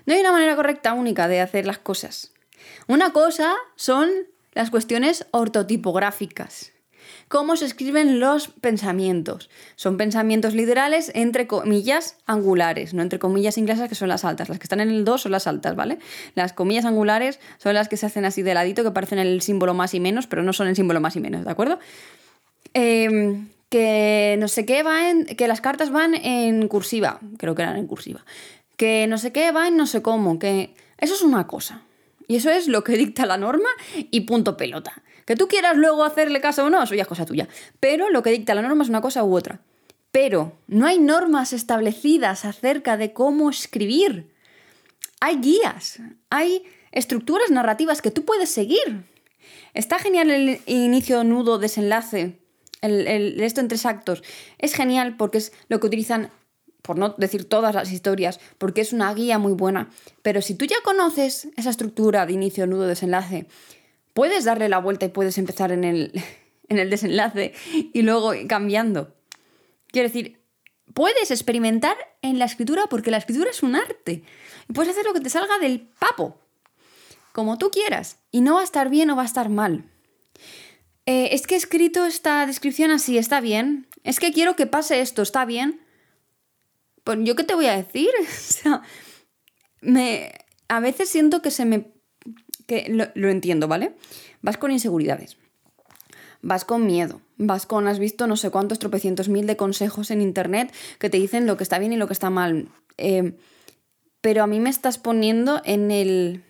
No 0.06 0.14
hay 0.14 0.22
una 0.22 0.32
manera 0.32 0.56
correcta 0.56 0.94
única 0.94 1.28
de 1.28 1.42
hacer 1.42 1.66
las 1.66 1.78
cosas. 1.78 2.32
Una 2.88 3.14
cosa 3.14 3.56
son 3.76 4.10
las 4.54 4.70
cuestiones 4.70 5.26
ortotipográficas. 5.32 6.72
Cómo 7.28 7.56
se 7.56 7.66
escriben 7.66 8.20
los 8.20 8.50
pensamientos. 8.50 9.50
Son 9.76 9.98
pensamientos 9.98 10.54
literales 10.54 11.12
entre 11.16 11.48
comillas 11.48 12.18
angulares, 12.26 12.94
no 12.94 13.02
entre 13.02 13.20
comillas 13.20 13.58
inglesas 13.58 13.90
que 13.90 13.96
son 13.96 14.10
las 14.10 14.26
altas. 14.26 14.50
Las 14.50 14.60
que 14.60 14.64
están 14.64 14.82
en 14.82 14.90
el 14.90 15.06
2 15.06 15.22
son 15.22 15.32
las 15.32 15.48
altas, 15.48 15.76
¿vale? 15.76 15.98
Las 16.36 16.54
comillas 16.54 16.86
angulares 16.86 17.40
son 17.58 17.74
las 17.74 17.88
que 17.88 17.98
se 17.98 18.06
hacen 18.06 18.26
así 18.26 18.42
de 18.42 18.54
ladito, 18.54 18.84
que 18.84 18.92
parecen 18.92 19.20
el 19.20 19.42
símbolo 19.42 19.74
más 19.74 19.94
y 19.94 20.00
menos, 20.00 20.28
pero 20.28 20.44
no 20.44 20.54
son 20.54 20.68
el 20.68 20.76
símbolo 20.76 21.00
más 21.00 21.16
y 21.16 21.22
menos, 21.22 21.46
¿de 21.46 21.52
acuerdo? 21.52 21.80
Eh, 22.74 23.46
que 23.72 24.36
no 24.38 24.50
sé 24.50 24.66
qué 24.66 24.84
va 24.84 25.10
en. 25.10 25.26
que 25.26 25.48
las 25.48 25.62
cartas 25.62 25.92
van 25.92 26.14
en 26.14 26.68
cursiva, 26.68 27.22
creo 27.38 27.56
que 27.56 27.62
eran 27.62 27.78
en 27.78 27.88
cursiva. 27.88 28.26
Que 28.76 29.08
no 29.08 29.18
sé 29.18 29.32
qué 29.32 29.52
va 29.54 29.70
en 29.70 29.78
no 29.78 29.88
sé 29.88 30.02
cómo, 30.02 30.38
que. 30.38 30.74
Eso 30.98 31.16
es 31.16 31.22
una 31.22 31.48
cosa. 31.48 31.82
Y 32.32 32.38
eso 32.38 32.50
es 32.50 32.70
lo 32.70 32.86
que 32.86 32.94
dicta 32.94 33.26
la 33.26 33.36
norma 33.36 33.68
y 33.94 34.22
punto 34.22 34.56
pelota. 34.56 35.04
Que 35.26 35.36
tú 35.36 35.50
quieras 35.50 35.76
luego 35.76 36.06
hacerle 36.06 36.40
caso 36.40 36.64
o 36.64 36.70
no, 36.70 36.82
eso 36.82 36.96
ya 36.96 37.02
es 37.02 37.08
cosa 37.10 37.26
tuya. 37.26 37.50
Pero 37.82 38.10
lo 38.10 38.24
que 38.24 38.30
dicta 38.30 38.56
la 38.56 38.62
norma 38.62 38.84
es 38.84 38.90
una 38.90 39.02
cosa 39.02 39.22
u 39.26 39.36
otra. 39.36 39.60
Pero 40.12 40.58
no 40.68 40.88
hay 40.88 40.98
normas 40.98 41.52
establecidas 41.52 42.46
acerca 42.46 42.96
de 42.96 43.12
cómo 43.12 43.50
escribir. 43.50 44.34
Hay 45.20 45.42
guías, 45.42 46.00
hay 46.30 46.64
estructuras 46.94 47.52
narrativas 47.52 48.02
que 48.02 48.12
tú 48.12 48.24
puedes 48.24 48.50
seguir. 48.50 49.04
Está 49.74 50.00
genial 50.00 50.32
el 50.32 50.62
inicio, 50.68 51.26
nudo, 51.26 51.60
desenlace, 51.60 52.40
el, 52.80 53.42
esto 53.42 53.60
en 53.60 53.68
tres 53.68 53.86
actos. 53.86 54.24
Es 54.58 54.74
genial 54.74 55.18
porque 55.18 55.40
es 55.40 55.52
lo 55.68 55.82
que 55.82 55.88
utilizan, 55.88 56.32
por 56.82 56.98
no 56.98 57.16
decir 57.18 57.48
todas 57.48 57.76
las 57.76 57.92
historias, 57.92 58.40
porque 58.58 58.82
es 58.82 58.94
una 58.94 59.14
guía 59.14 59.38
muy 59.38 59.54
buena. 59.54 59.90
Pero 60.22 60.42
si 60.42 60.56
tú 60.56 60.66
ya 60.66 60.78
conoces 60.84 61.50
esa 61.58 61.70
estructura 61.70 62.26
de 62.26 62.34
inicio, 62.34 62.68
nudo, 62.68 62.88
desenlace, 62.88 63.48
puedes 64.14 64.46
darle 64.46 64.70
la 64.70 64.80
vuelta 64.80 65.06
y 65.06 65.10
puedes 65.10 65.38
empezar 65.38 65.72
en 65.72 65.84
el, 65.84 66.12
en 66.70 66.80
el 66.80 66.90
desenlace 66.90 67.54
y 67.72 68.02
luego 68.02 68.34
cambiando. 68.48 69.14
Quiero 69.88 70.08
decir, 70.08 70.42
puedes 70.94 71.32
experimentar 71.32 71.98
en 72.22 72.40
la 72.40 72.46
escritura 72.46 72.88
porque 72.90 73.12
la 73.12 73.18
escritura 73.18 73.52
es 73.52 73.64
un 73.64 73.76
arte. 73.76 74.24
Puedes 74.74 74.92
hacer 74.92 75.06
lo 75.06 75.14
que 75.14 75.22
te 75.22 75.30
salga 75.30 75.60
del 75.60 75.82
papo, 76.00 76.40
como 77.34 77.58
tú 77.58 77.72
quieras. 77.72 78.18
Y 78.32 78.42
no 78.42 78.56
va 78.56 78.62
a 78.62 78.66
estar 78.66 78.90
bien 78.90 79.10
o 79.10 79.16
va 79.16 79.24
a 79.24 79.26
estar 79.26 79.50
mal. 79.50 79.86
Eh, 81.06 81.30
es 81.34 81.48
que 81.48 81.56
he 81.56 81.58
escrito 81.58 82.06
esta 82.06 82.46
descripción 82.46 82.92
así, 82.92 83.18
está 83.18 83.42
bien. 83.42 83.88
Es 84.04 84.20
que 84.20 84.32
quiero 84.32 84.56
que 84.56 84.68
pase 84.68 85.02
esto, 85.02 85.22
está 85.22 85.46
bien. 85.46 85.81
Pues 87.04 87.20
yo 87.22 87.36
qué 87.36 87.44
te 87.44 87.56
voy 87.56 87.68
a 87.68 87.78
decir. 87.78 88.10
o 88.22 88.26
sea, 88.28 88.82
me, 89.82 90.32
a 90.68 90.80
veces 90.80 91.10
siento 91.10 91.42
que 91.42 91.52
se 91.52 91.66
me... 91.66 91.92
que 92.68 92.88
lo, 92.90 93.08
lo 93.16 93.30
entiendo, 93.30 93.68
¿vale? 93.68 93.96
Vas 94.42 94.58
con 94.58 94.72
inseguridades 94.72 95.38
vas 96.42 96.66
con 96.66 96.86
miedo, 96.86 97.22
vas 97.38 97.66
con, 97.66 97.88
has 97.88 98.00
visto 98.00 98.28
no 98.28 98.36
sé 98.36 98.50
cuántos 98.50 98.80
tropecientos 98.80 99.30
mil 99.30 99.46
de 99.46 99.58
consejos 99.58 100.12
en 100.12 100.22
internet 100.22 100.74
que 101.00 101.10
te 101.10 101.18
dicen 101.18 101.46
lo 101.46 101.58
que 101.58 101.64
está 101.64 101.80
bien 101.80 101.94
y 101.94 101.98
lo 101.98 102.08
que 102.08 102.14
está 102.14 102.30
mal. 102.30 102.70
Eh, 102.98 103.34
pero 104.22 104.44
a 104.44 104.48
mí 104.48 104.60
me 104.60 104.70
estás 104.70 104.98
poniendo 104.98 105.62
en, 105.66 105.92
el, 105.92 106.44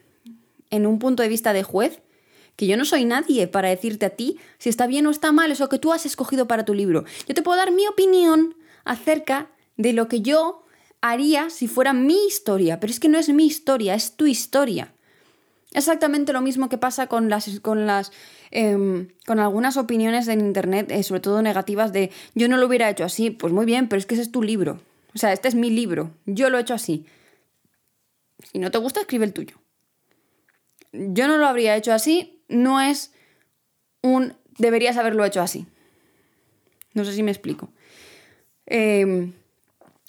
en 0.69 0.85
un 0.85 0.99
punto 0.99 1.23
de 1.23 1.29
vista 1.29 1.53
de 1.53 1.63
juez 1.63 2.01
que 2.55 2.67
yo 2.67 2.77
no 2.77 2.85
soy 2.85 3.05
nadie 3.05 3.47
para 3.47 3.69
decirte 3.69 4.05
a 4.05 4.11
ti 4.11 4.37
si 4.57 4.69
está 4.69 4.87
bien 4.87 5.07
o 5.07 5.11
está 5.11 5.31
mal 5.31 5.51
eso 5.51 5.69
que 5.69 5.79
tú 5.79 5.93
has 5.93 6.05
escogido 6.05 6.47
para 6.47 6.65
tu 6.65 6.73
libro. 6.73 7.05
Yo 7.27 7.33
te 7.33 7.41
puedo 7.41 7.57
dar 7.57 7.71
mi 7.71 7.87
opinión 7.87 8.55
acerca 8.83 9.49
de 9.77 9.93
lo 9.93 10.07
que 10.07 10.21
yo 10.21 10.63
haría 11.01 11.49
si 11.49 11.67
fuera 11.67 11.93
mi 11.93 12.25
historia, 12.27 12.79
pero 12.79 12.91
es 12.91 12.99
que 12.99 13.09
no 13.09 13.17
es 13.17 13.29
mi 13.29 13.45
historia, 13.45 13.95
es 13.95 14.15
tu 14.15 14.27
historia. 14.27 14.93
Exactamente 15.73 16.33
lo 16.33 16.41
mismo 16.41 16.69
que 16.69 16.77
pasa 16.77 17.07
con 17.07 17.29
las, 17.29 17.59
con 17.61 17.87
las 17.87 18.11
Em, 18.51 19.07
con 19.25 19.39
algunas 19.39 19.77
opiniones 19.77 20.27
en 20.27 20.41
internet, 20.41 20.91
eh, 20.91 21.03
sobre 21.03 21.21
todo 21.21 21.41
negativas, 21.41 21.93
de 21.93 22.11
yo 22.35 22.49
no 22.49 22.57
lo 22.57 22.67
hubiera 22.67 22.89
hecho 22.89 23.05
así. 23.05 23.31
Pues 23.31 23.53
muy 23.53 23.65
bien, 23.65 23.87
pero 23.87 23.97
es 23.97 24.05
que 24.05 24.15
ese 24.15 24.23
es 24.23 24.31
tu 24.31 24.43
libro. 24.43 24.81
O 25.15 25.17
sea, 25.17 25.31
este 25.31 25.47
es 25.47 25.55
mi 25.55 25.69
libro. 25.69 26.11
Yo 26.25 26.49
lo 26.49 26.57
he 26.57 26.61
hecho 26.61 26.73
así. 26.73 27.05
Si 28.51 28.59
no 28.59 28.69
te 28.69 28.77
gusta, 28.77 28.99
escribe 28.99 29.25
el 29.25 29.33
tuyo. 29.33 29.55
Yo 30.91 31.29
no 31.29 31.37
lo 31.37 31.47
habría 31.47 31.77
hecho 31.77 31.93
así. 31.93 32.43
No 32.49 32.81
es 32.81 33.13
un 34.01 34.35
deberías 34.57 34.97
haberlo 34.97 35.23
hecho 35.23 35.41
así. 35.41 35.65
No 36.93 37.05
sé 37.05 37.13
si 37.13 37.23
me 37.23 37.31
explico. 37.31 37.71
Em, 38.65 39.31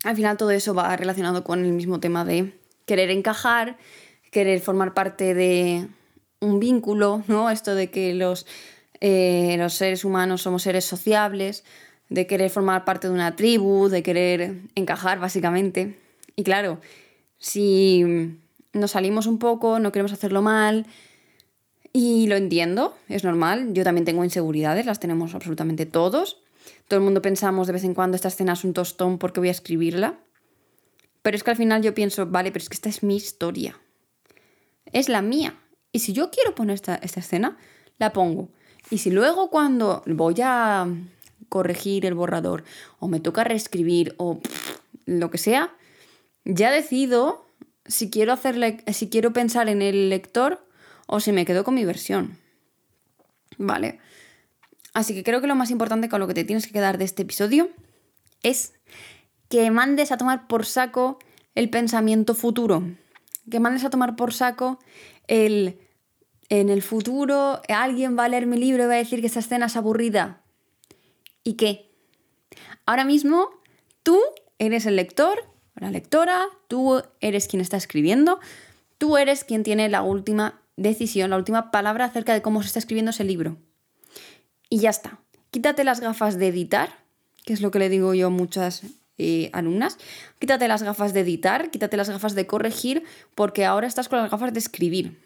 al 0.05 0.17
final 0.17 0.37
todo 0.37 0.51
eso 0.51 0.75
va 0.75 0.97
relacionado 0.97 1.45
con 1.45 1.65
el 1.65 1.73
mismo 1.73 2.01
tema 2.01 2.25
de 2.25 2.59
querer 2.87 3.11
encajar, 3.11 3.77
querer 4.31 4.61
formar 4.61 4.95
parte 4.95 5.35
de 5.35 5.89
un 6.41 6.59
vínculo, 6.59 7.23
¿no? 7.29 7.51
Esto 7.51 7.75
de 7.75 7.91
que 7.91 8.15
los, 8.15 8.47
eh, 9.01 9.57
los 9.59 9.75
seres 9.75 10.05
humanos 10.05 10.43
somos 10.43 10.63
seres 10.63 10.85
sociables, 10.85 11.65
de 12.09 12.27
querer 12.27 12.51
formar 12.51 12.85
parte 12.85 13.09
de 13.09 13.15
una 13.15 13.37
tribu, 13.37 13.89
de 13.89 14.03
querer 14.03 14.57
encajar, 14.75 15.19
básicamente. 15.19 15.99
Y 16.37 16.43
claro, 16.43 16.81
si 17.39 18.37
nos 18.73 18.91
salimos 18.91 19.27
un 19.27 19.39
poco, 19.39 19.79
no 19.79 19.93
queremos 19.93 20.13
hacerlo 20.13 20.43
mal, 20.43 20.87
y 21.93 22.27
lo 22.27 22.37
entiendo, 22.37 22.97
es 23.09 23.23
normal, 23.23 23.75
yo 23.75 23.85
también 23.85 24.05
tengo 24.07 24.25
inseguridades, 24.25 24.87
las 24.87 24.99
tenemos 24.99 25.35
absolutamente 25.35 25.85
todos. 25.85 26.42
Todo 26.93 26.99
el 26.99 27.05
mundo 27.05 27.23
pensamos 27.23 27.67
de 27.67 27.73
vez 27.73 27.85
en 27.85 27.95
cuando 27.95 28.17
esta 28.17 28.29
escena 28.29 28.53
es 28.53 28.65
un 28.65 28.75
tostón 28.75 29.17
porque 29.17 29.41
voy 29.41 29.49
a 29.49 29.53
escribirla. 29.53 30.19
Pero 31.23 31.35
es 31.35 31.43
que 31.43 31.51
al 31.51 31.57
final 31.57 31.81
yo 31.81 31.95
pienso, 31.95 32.27
vale, 32.27 32.53
pero 32.53 32.63
es 32.63 32.69
que 32.69 32.75
esta 32.75 32.91
es 32.91 33.03
mi 33.03 33.17
historia. 33.17 33.81
Es 34.93 35.09
la 35.09 35.23
mía. 35.23 35.59
Y 35.91 36.01
si 36.01 36.13
yo 36.13 36.31
quiero 36.31 36.55
poner 36.55 36.75
esta, 36.75 36.97
escena, 36.97 37.57
la 37.97 38.13
pongo. 38.13 38.51
Y 38.91 38.99
si 38.99 39.11
luego 39.11 39.49
cuando 39.49 40.03
voy 40.05 40.35
a 40.43 40.87
corregir 41.49 42.05
el 42.05 42.13
borrador 42.13 42.63
o 42.99 43.09
me 43.09 43.21
toca 43.21 43.43
reescribir 43.43 44.15
o 44.19 44.39
lo 45.07 45.31
que 45.31 45.39
sea, 45.39 45.75
ya 46.45 46.71
decido 46.71 47.47
si 47.87 48.11
quiero, 48.11 48.35
hacerle, 48.35 48.85
si 48.93 49.09
quiero 49.09 49.33
pensar 49.33 49.71
en 49.71 49.81
el 49.81 50.11
lector 50.11 50.63
o 51.07 51.21
si 51.21 51.33
me 51.33 51.47
quedo 51.47 51.65
con 51.65 51.73
mi 51.73 51.87
versión. 51.87 52.37
¿Vale? 53.57 53.99
Así 54.95 55.15
que 55.15 55.25
creo 55.25 55.41
que 55.41 55.47
lo 55.47 55.55
más 55.55 55.71
importante 55.71 56.09
con 56.09 56.21
lo 56.21 56.27
que 56.27 56.35
te 56.35 56.45
tienes 56.45 56.67
que 56.67 56.73
quedar 56.73 56.99
de 56.99 57.05
este 57.05 57.23
episodio 57.23 57.71
es 58.43 58.75
que 59.49 59.71
mandes 59.71 60.13
a 60.13 60.17
tomar 60.17 60.47
por 60.47 60.67
saco 60.67 61.19
el 61.55 61.71
pensamiento 61.71 62.35
futuro. 62.35 62.83
Que 63.51 63.61
mandes 63.61 63.85
a 63.85 63.91
tomar 63.91 64.17
por 64.17 64.33
saco 64.33 64.79
el 65.27 65.79
en 66.49 66.69
el 66.69 66.83
futuro 66.83 67.63
alguien 67.69 68.19
va 68.19 68.27
a 68.27 68.29
leer 68.29 68.47
mi 68.47 68.59
libro 68.59 68.85
y 68.85 68.87
va 68.87 68.93
a 68.93 68.99
decir 68.99 69.23
que 69.23 69.27
esta 69.27 69.41
escena 69.41 69.67
es 69.67 69.77
aburrida. 69.77 70.43
¿Y 71.43 71.55
qué? 71.55 71.91
Ahora 72.85 73.07
mismo 73.07 73.49
tú 74.03 74.21
eres 74.59 74.85
el 74.85 74.97
lector, 74.97 75.39
la 75.77 75.91
lectora, 75.91 76.45
tú 76.69 77.03
eres 77.21 77.49
quien 77.49 77.63
está 77.63 77.79
escribiendo, 77.79 78.39
tú 78.99 79.17
eres 79.17 79.45
quien 79.45 79.63
tiene 79.63 79.89
la 79.89 80.03
última 80.03 80.61
decisión, 80.77 81.31
la 81.31 81.39
última 81.39 81.71
palabra 81.71 82.05
acerca 82.05 82.35
de 82.35 82.43
cómo 82.43 82.61
se 82.61 82.67
está 82.67 82.81
escribiendo 82.81 83.13
ese 83.13 83.25
libro. 83.25 83.57
Y 84.73 84.79
ya 84.79 84.89
está. 84.89 85.19
Quítate 85.51 85.85
las 85.85 86.01
gafas 86.01 86.39
de 86.39 86.49
editar, 86.49 86.89
que 87.45 87.53
es 87.53 87.61
lo 87.61 87.71
que 87.71 87.79
le 87.79 87.91
digo 87.91 88.15
yo 88.15 88.29
a 88.29 88.31
muchas 88.31 88.85
eh, 89.19 89.51
alumnas. 89.53 89.99
Quítate 90.39 90.67
las 90.67 90.83
gafas 90.83 91.13
de 91.13 91.21
editar, 91.21 91.71
quítate 91.71 91.99
las 91.99 92.09
gafas 92.09 92.35
de 92.35 92.47
corregir, 92.47 93.05
porque 93.35 93.67
ahora 93.67 93.87
estás 93.87 94.09
con 94.09 94.19
las 94.19 94.31
gafas 94.31 94.55
de 94.55 94.59
escribir. 94.59 95.21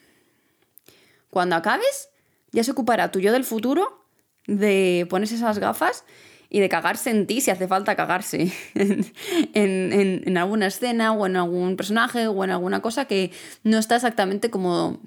Cuando 1.30 1.54
acabes, 1.54 2.08
ya 2.50 2.64
se 2.64 2.72
ocupará 2.72 3.12
tu 3.12 3.20
yo 3.20 3.30
del 3.30 3.44
futuro 3.44 4.04
de 4.48 5.06
ponerse 5.08 5.36
esas 5.36 5.60
gafas 5.60 6.04
y 6.50 6.58
de 6.58 6.68
cagarse 6.68 7.10
en 7.10 7.28
ti 7.28 7.40
si 7.40 7.52
hace 7.52 7.68
falta 7.68 7.94
cagarse 7.94 8.52
en, 9.54 10.38
alguna 10.38 10.66
escena 10.66 11.12
o 11.12 11.24
en 11.24 11.36
algún 11.36 11.76
personaje 11.76 12.26
o 12.26 12.42
en 12.42 12.50
alguna 12.50 12.82
cosa 12.82 13.04
que 13.04 13.30
no 13.62 13.78
está 13.78 13.94
exactamente 13.94 14.50
como, 14.50 14.98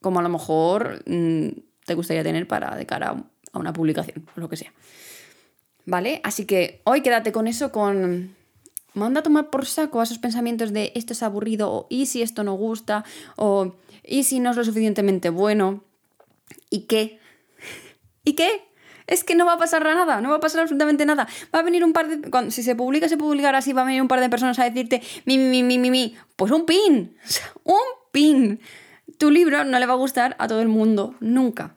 como 0.00 0.20
a 0.20 0.22
lo 0.22 0.28
mejor 0.28 1.02
mm, 1.06 1.48
te 1.86 1.94
gustaría 1.94 2.22
tener 2.22 2.46
para 2.46 2.76
de 2.76 2.86
cara 2.86 3.24
a 3.52 3.58
una 3.58 3.72
publicación 3.72 4.26
o 4.36 4.40
lo 4.40 4.48
que 4.48 4.56
sea. 4.56 4.72
¿Vale? 5.86 6.20
Así 6.24 6.44
que 6.44 6.82
hoy 6.84 7.02
quédate 7.02 7.32
con 7.32 7.46
eso, 7.46 7.72
con... 7.72 8.36
Manda 8.92 9.20
a 9.20 9.22
tomar 9.22 9.50
por 9.50 9.66
saco 9.66 10.00
a 10.00 10.02
esos 10.02 10.18
pensamientos 10.18 10.72
de 10.72 10.92
esto 10.96 11.12
es 11.12 11.22
aburrido 11.22 11.70
o 11.72 11.86
y 11.88 12.06
si 12.06 12.22
esto 12.22 12.42
no 12.42 12.54
gusta 12.54 13.04
o 13.36 13.76
¿Y 14.10 14.24
si 14.24 14.40
no 14.40 14.50
es 14.50 14.56
lo 14.56 14.64
suficientemente 14.64 15.30
bueno? 15.30 15.84
¿Y 16.68 16.82
qué? 16.82 17.20
¿Y 18.24 18.34
qué? 18.34 18.66
Es 19.06 19.22
que 19.22 19.36
no 19.36 19.46
va 19.46 19.54
a 19.54 19.58
pasar 19.58 19.84
nada, 19.84 20.20
no 20.20 20.30
va 20.30 20.36
a 20.36 20.40
pasar 20.40 20.62
absolutamente 20.62 21.06
nada. 21.06 21.28
Va 21.54 21.60
a 21.60 21.62
venir 21.62 21.84
un 21.84 21.92
par 21.92 22.08
de. 22.08 22.50
si 22.50 22.62
se 22.62 22.74
publica, 22.74 23.08
se 23.08 23.16
publicará 23.16 23.58
así, 23.58 23.72
va 23.72 23.82
a 23.82 23.84
venir 23.84 24.02
un 24.02 24.08
par 24.08 24.20
de 24.20 24.28
personas 24.28 24.58
a 24.58 24.64
decirte 24.64 25.00
mi, 25.24 25.38
mi, 25.38 25.62
mi, 25.62 25.78
mi, 25.78 25.90
mi. 25.90 26.16
Pues 26.34 26.50
un 26.50 26.66
pin. 26.66 27.16
un 27.64 27.76
pin. 28.10 28.60
Tu 29.16 29.30
libro 29.30 29.64
no 29.64 29.78
le 29.78 29.86
va 29.86 29.92
a 29.92 29.96
gustar 29.96 30.34
a 30.40 30.48
todo 30.48 30.60
el 30.60 30.68
mundo, 30.68 31.14
nunca. 31.20 31.76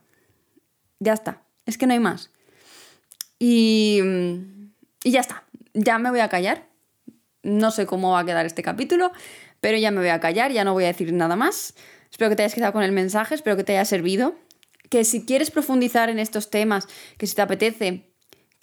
Ya 1.00 1.14
está. 1.14 1.43
Es 1.66 1.78
que 1.78 1.88
no 1.88 1.94
hay 1.94 2.00
más. 2.00 2.32
Y. 3.40 4.00
Y 5.04 5.12
ya 5.12 5.20
está. 5.20 5.44
Ya 5.74 6.00
me 6.00 6.10
voy 6.10 6.20
a 6.20 6.30
callar. 6.30 6.68
No 7.44 7.72
sé 7.72 7.86
cómo 7.86 8.12
va 8.12 8.20
a 8.20 8.26
quedar 8.26 8.46
este 8.46 8.64
capítulo, 8.64 9.12
pero 9.60 9.78
ya 9.78 9.92
me 9.92 10.00
voy 10.00 10.10
a 10.10 10.22
callar, 10.22 10.52
ya 10.52 10.64
no 10.64 10.72
voy 10.74 10.86
a 10.86 10.88
decir 10.88 11.12
nada 11.12 11.36
más. 11.36 11.76
Espero 12.10 12.30
que 12.30 12.38
te 12.38 12.44
hayas 12.44 12.56
quedado 12.56 12.72
con 12.72 12.84
el 12.84 12.94
mensaje, 12.94 13.36
espero 13.36 13.58
que 13.58 13.66
te 13.66 13.74
haya 13.74 13.86
servido. 13.86 14.36
Que 14.90 15.04
si 15.04 15.26
quieres 15.26 15.52
profundizar 15.52 16.10
en 16.10 16.20
estos 16.20 16.50
temas, 16.50 16.88
que 17.18 17.28
si 17.28 17.36
te 17.36 17.42
apetece 17.42 18.14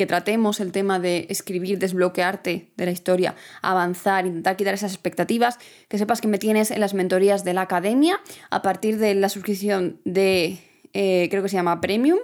que 0.00 0.06
tratemos 0.06 0.60
el 0.60 0.72
tema 0.72 0.98
de 0.98 1.26
escribir, 1.28 1.78
desbloquearte 1.78 2.72
de 2.74 2.84
la 2.86 2.90
historia, 2.90 3.34
avanzar, 3.60 4.24
intentar 4.24 4.56
quitar 4.56 4.72
esas 4.72 4.92
expectativas, 4.92 5.58
que 5.88 5.98
sepas 5.98 6.22
que 6.22 6.28
me 6.28 6.38
tienes 6.38 6.70
en 6.70 6.80
las 6.80 6.94
mentorías 6.94 7.44
de 7.44 7.52
la 7.52 7.60
academia 7.60 8.18
a 8.48 8.62
partir 8.62 8.96
de 8.96 9.14
la 9.14 9.28
suscripción 9.28 10.00
de, 10.06 10.58
eh, 10.94 11.28
creo 11.30 11.42
que 11.42 11.50
se 11.50 11.56
llama 11.56 11.82
Premium, 11.82 12.18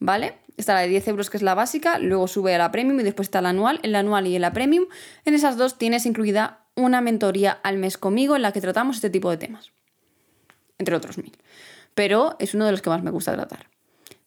¿vale? 0.00 0.34
Está 0.56 0.74
la 0.74 0.80
de 0.80 0.88
10 0.88 1.08
euros 1.08 1.30
que 1.30 1.36
es 1.36 1.42
la 1.42 1.54
básica, 1.54 1.98
luego 1.98 2.26
sube 2.26 2.54
a 2.54 2.58
la 2.58 2.72
Premium 2.72 2.98
y 3.00 3.02
después 3.02 3.28
está 3.28 3.40
la 3.40 3.50
anual, 3.50 3.78
en 3.82 3.92
la 3.92 4.00
anual 4.00 4.26
y 4.26 4.38
la 4.38 4.52
Premium. 4.52 4.86
En 5.24 5.34
esas 5.34 5.56
dos 5.56 5.78
tienes 5.78 6.04
incluida 6.04 6.66
una 6.74 7.00
mentoría 7.00 7.52
al 7.62 7.78
mes 7.78 7.96
conmigo 7.96 8.36
en 8.36 8.42
la 8.42 8.52
que 8.52 8.60
tratamos 8.60 8.96
este 8.96 9.10
tipo 9.10 9.30
de 9.30 9.36
temas. 9.36 9.72
entre 10.78 10.96
otros 10.96 11.18
mil. 11.18 11.36
Pero 11.94 12.36
es 12.38 12.54
uno 12.54 12.64
de 12.64 12.72
los 12.72 12.82
que 12.82 12.90
más 12.90 13.02
me 13.02 13.10
gusta 13.10 13.34
tratar. 13.34 13.68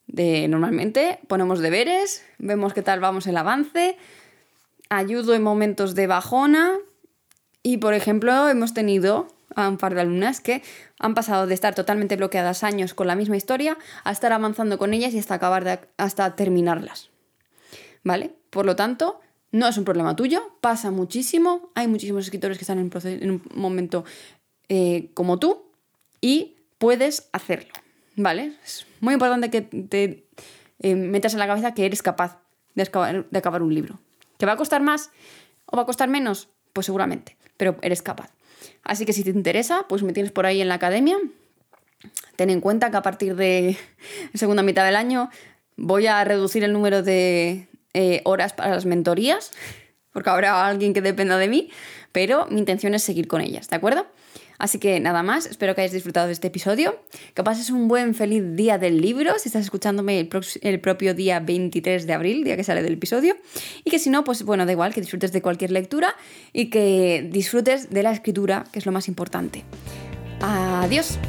De, 0.06 0.48
normalmente 0.48 1.20
ponemos 1.28 1.60
deberes, 1.60 2.24
vemos 2.38 2.74
qué 2.74 2.84
tal 2.84 3.00
vamos 3.00 3.26
el 3.26 3.38
avance, 3.38 3.98
ayudo 4.90 5.34
en 5.34 5.42
momentos 5.42 5.96
de 5.96 6.06
bajona 6.06 6.78
y, 7.64 7.78
por 7.78 7.96
ejemplo, 7.96 8.50
hemos 8.50 8.74
tenido 8.74 9.28
a 9.56 9.70
un 9.70 9.78
par 9.78 9.96
de 9.96 10.02
alumnas 10.02 10.42
que 10.42 10.64
han 11.00 11.14
pasado 11.14 11.48
de 11.48 11.54
estar 11.54 11.76
totalmente 11.76 12.16
bloqueadas 12.16 12.64
años 12.64 12.94
con 12.94 13.08
la 13.08 13.16
misma 13.16 13.38
historia 13.38 13.78
a 14.04 14.12
estar 14.12 14.32
avanzando 14.34 14.78
con 14.78 14.94
ellas 14.94 15.14
y 15.14 15.20
hasta 15.20 15.36
acabar 15.36 15.90
hasta 15.98 16.36
terminarlas. 16.36 17.10
¿Vale? 18.04 18.36
Por 18.50 18.66
lo 18.66 18.76
tanto, 18.76 19.22
no 19.52 19.68
es 19.68 19.78
un 19.78 19.86
problema 19.86 20.16
tuyo, 20.16 20.58
pasa 20.62 20.92
muchísimo, 20.92 21.72
hay 21.76 21.88
muchísimos 21.88 22.26
escritores 22.26 22.58
que 22.58 22.64
están 22.64 22.80
en, 22.80 23.32
un 23.32 23.42
momento 23.54 24.04
eh, 24.68 25.12
como 25.14 25.40
tú 25.40 25.64
y 26.20 26.58
puedes 26.78 27.30
hacerlo, 27.32 27.72
¿vale? 28.16 28.54
Es 28.64 28.86
muy 29.00 29.14
importante 29.14 29.50
que 29.50 29.62
te 29.62 30.26
eh, 30.80 30.96
metas 30.96 31.34
en 31.34 31.40
la 31.40 31.48
cabeza 31.48 31.74
que 31.74 31.86
eres 31.86 32.02
capaz 32.02 32.40
de 32.76 32.84
de 33.30 33.38
acabar 33.38 33.62
un 33.62 33.74
libro. 33.74 34.00
¿Que 34.38 34.46
va 34.46 34.54
a 34.54 34.58
costar 34.58 34.82
más 34.82 35.12
o 35.66 35.78
va 35.78 35.84
a 35.84 35.86
costar 35.86 36.10
menos? 36.10 36.50
Pues 36.74 36.88
seguramente, 36.88 37.38
pero 37.56 37.78
eres 37.82 38.02
capaz. 38.02 38.32
Así 38.84 39.06
que 39.06 39.14
si 39.14 39.24
te 39.24 39.30
interesa, 39.30 39.86
pues 39.88 40.04
me 40.04 40.14
tienes 40.14 40.32
por 40.32 40.46
ahí 40.46 40.62
en 40.62 40.68
la 40.68 40.76
academia. 40.76 41.18
Ten 42.36 42.50
en 42.50 42.62
cuenta 42.62 42.92
que 42.92 42.98
a 42.98 43.02
partir 43.02 43.36
de 43.36 43.78
segunda 44.34 44.64
mitad 44.64 44.86
del 44.86 44.96
año 44.96 45.30
voy 45.76 46.08
a 46.08 46.24
reducir 46.24 46.64
el 46.64 46.74
número 46.74 47.04
de 47.04 47.68
eh, 47.94 48.22
horas 48.26 48.54
para 48.54 48.72
las 48.72 48.86
mentorías, 48.86 49.52
porque 50.12 50.30
habrá 50.30 50.66
alguien 50.66 50.94
que 50.94 51.02
dependa 51.02 51.38
de 51.38 51.48
mí, 51.48 51.70
pero 52.12 52.46
mi 52.50 52.60
intención 52.60 52.94
es 52.94 53.04
seguir 53.04 53.28
con 53.28 53.42
ellas, 53.42 53.70
¿de 53.70 53.76
acuerdo? 53.76 54.06
Así 54.64 54.80
que 54.80 55.02
nada 55.02 55.24
más, 55.24 55.46
espero 55.46 55.76
que 55.76 55.82
hayáis 55.82 55.92
disfrutado 55.92 56.28
de 56.28 56.32
este 56.32 56.48
episodio, 56.48 56.98
que 57.34 57.44
pases 57.44 57.70
un 57.70 57.90
buen 57.90 58.16
feliz 58.16 58.56
día 58.56 58.78
del 58.78 59.02
libro, 59.02 59.38
si 59.38 59.50
estás 59.50 59.64
escuchándome 59.64 60.18
el, 60.62 60.80
propio 60.80 61.14
día 61.14 61.42
23 61.42 62.08
de 62.08 62.14
abril, 62.14 62.46
día 62.46 62.56
que 62.56 62.64
sale 62.64 62.82
del 62.82 62.94
episodio, 62.94 63.36
y 63.84 63.92
que 63.92 64.00
si 64.00 64.10
no, 64.10 64.24
pues 64.24 64.44
bueno, 64.44 64.66
da 64.66 64.72
igual, 64.72 64.94
que 64.94 65.02
disfrutes 65.02 65.34
de 65.34 65.42
cualquier 65.42 65.72
lectura 65.72 66.16
y 66.54 66.70
que 66.70 67.28
disfrutes 67.30 67.90
de 67.90 68.04
la 68.04 68.14
escritura, 68.14 68.64
que 68.72 68.80
es 68.80 68.86
lo 68.86 68.94
más 68.94 69.10
importante. 69.10 69.66
Adiós. 70.40 71.20